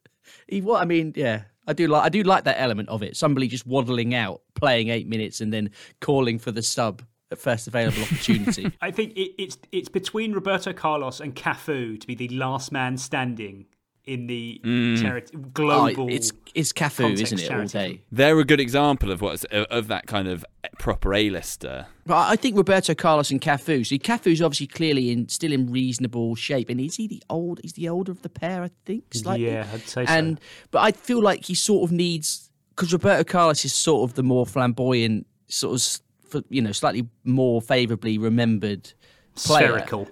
[0.48, 0.82] he what?
[0.82, 3.18] I mean, yeah, I do like I do like that element of it.
[3.18, 7.02] Somebody just waddling out, playing eight minutes, and then calling for the sub
[7.32, 8.72] at first available opportunity.
[8.82, 12.98] I think it, it's it's between Roberto Carlos and Cafu to be the last man
[12.98, 13.66] standing
[14.08, 15.02] in the Mm.
[15.02, 16.04] charity global.
[16.06, 17.44] Oh, it's it's Cafu, context isn't it?
[17.52, 17.94] All charity.
[17.98, 18.02] day.
[18.12, 20.46] They're a good example of what's of, of that kind of
[20.78, 21.88] proper A-lister.
[22.06, 23.86] But I think Roberto Carlos and Cafu.
[23.86, 27.60] See, Cafu's obviously clearly in still in reasonable shape, and is he the old?
[27.64, 29.06] He's the older of the pair, I think.
[29.14, 29.48] Slightly.
[29.48, 30.12] Yeah, I'd say so.
[30.14, 30.40] And
[30.72, 34.24] but I feel like he sort of needs because Roberto Carlos is sort of the
[34.24, 38.94] more flamboyant, sort of for- you know slightly more favourably remembered
[39.36, 39.68] player.
[39.70, 40.08] Spherical.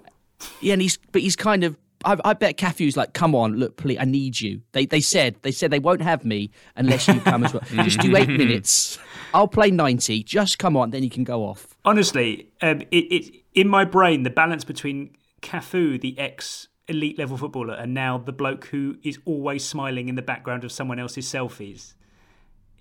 [0.60, 1.76] Yeah, and he's but he's kind of.
[2.04, 4.60] I, I bet Cafu's like, come on, look, please, I need you.
[4.72, 7.62] They they said they said they won't have me unless you come as well.
[7.84, 8.98] Just do eight minutes.
[9.32, 10.22] I'll play ninety.
[10.22, 11.74] Just come on, then you can go off.
[11.84, 17.36] Honestly, um, it, it in my brain the balance between Cafu, the ex elite level
[17.36, 21.26] footballer, and now the bloke who is always smiling in the background of someone else's
[21.26, 21.94] selfies.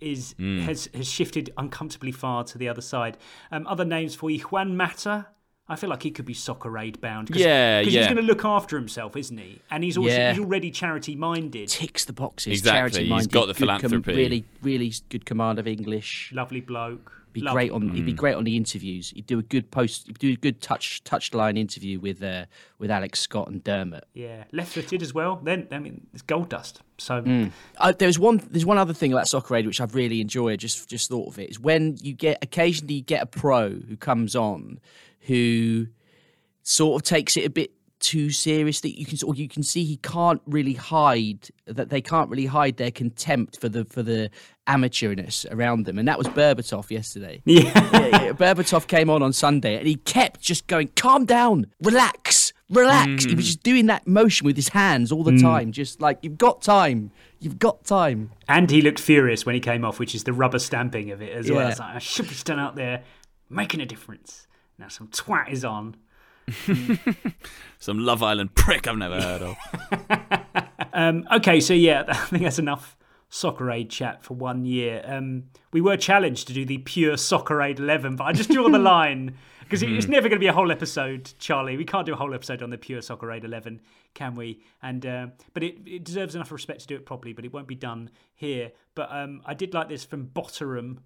[0.01, 0.63] Is Mm.
[0.63, 3.17] has has shifted uncomfortably far to the other side.
[3.51, 5.27] Um, other names for you, Juan Mata.
[5.73, 7.31] I feel like he could be soccer aid bound.
[7.31, 7.99] Cause, Yeah, 'cause yeah.
[8.01, 9.59] He's going to look after himself, isn't he?
[9.71, 10.31] And he's also Yeah.
[10.33, 11.67] he's already charity minded.
[11.69, 12.53] Ticks the boxes.
[12.59, 13.31] Exactly, Charity he's minded.
[13.31, 14.13] got the good com- philanthropy.
[14.15, 16.31] really, really good command of English.
[16.33, 17.19] Lovely bloke.
[17.33, 17.89] Be Lovely great on.
[17.95, 19.09] He'd be great on the interviews.
[19.09, 20.05] He'd do a good post.
[20.05, 22.45] He'd do a good touch touchline interview with uh,
[22.77, 24.03] with Alex Scott and Dermot.
[24.13, 25.41] Yeah, left footed as well.
[25.43, 26.83] Then I mean, it's gold dust.
[26.99, 27.51] So Mm.
[27.79, 28.39] Uh, there's one.
[28.51, 30.59] There's one other thing about Soccer Aid which I've really enjoyed.
[30.59, 33.97] Just just thought of it is when you get occasionally you get a pro who
[33.97, 34.79] comes on,
[35.27, 35.87] who
[36.63, 38.91] sort of takes it a bit too seriously.
[38.91, 42.75] You can or you can see he can't really hide that they can't really hide
[42.77, 44.29] their contempt for the for the
[44.67, 47.41] amateurness around them, and that was Berbatov yesterday.
[47.45, 47.61] Yeah,
[47.93, 48.31] yeah, yeah.
[48.33, 53.25] Berbatov came on on Sunday, and he kept just going, "Calm down, relax." Relax.
[53.25, 55.41] He was just doing that motion with his hands all the Mm.
[55.41, 57.11] time, just like you've got time.
[57.39, 58.31] You've got time.
[58.49, 61.31] And he looked furious when he came off, which is the rubber stamping of it
[61.33, 61.67] as well.
[61.69, 63.03] It's like, I should be standing out there
[63.47, 64.47] making a difference.
[64.83, 65.95] Now some twat is on.
[67.79, 69.57] Some Love Island prick I've never heard of.
[70.95, 72.95] Um, okay, so yeah, I think that's enough
[73.29, 75.01] Soccer Aid chat for one year.
[75.07, 78.69] Um, we were challenged to do the pure Soccer Aid 11, but I just draw
[78.69, 80.11] the line because it's Hmm.
[80.11, 81.77] never going to be a whole episode, Charlie.
[81.77, 83.81] We can't do a whole episode on the pure Soccer Aid 11,
[84.13, 84.61] can we?
[84.83, 87.67] And uh, but it, it deserves enough respect to do it properly, but it won't
[87.67, 88.71] be done here.
[88.93, 90.99] But um, I did like this from Botterum.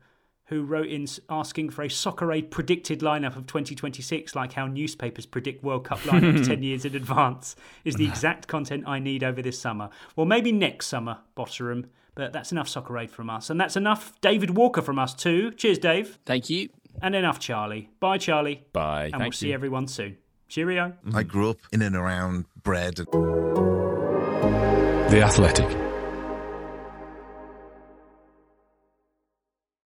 [0.47, 5.25] Who wrote in asking for a Soccer Aid predicted lineup of 2026, like how newspapers
[5.25, 9.41] predict World Cup lineups 10 years in advance, is the exact content I need over
[9.41, 9.89] this summer.
[10.15, 13.49] Well, maybe next summer, Botterum, but that's enough Soccer Aid from us.
[13.49, 15.51] And that's enough David Walker from us, too.
[15.51, 16.17] Cheers, Dave.
[16.25, 16.69] Thank you.
[17.01, 17.89] And enough Charlie.
[17.99, 18.63] Bye, Charlie.
[18.71, 19.05] Bye.
[19.05, 20.17] And we'll Thank see everyone soon.
[20.47, 20.93] Cheerio.
[21.13, 22.95] I grew up in and around bread.
[25.09, 25.76] The Athletic.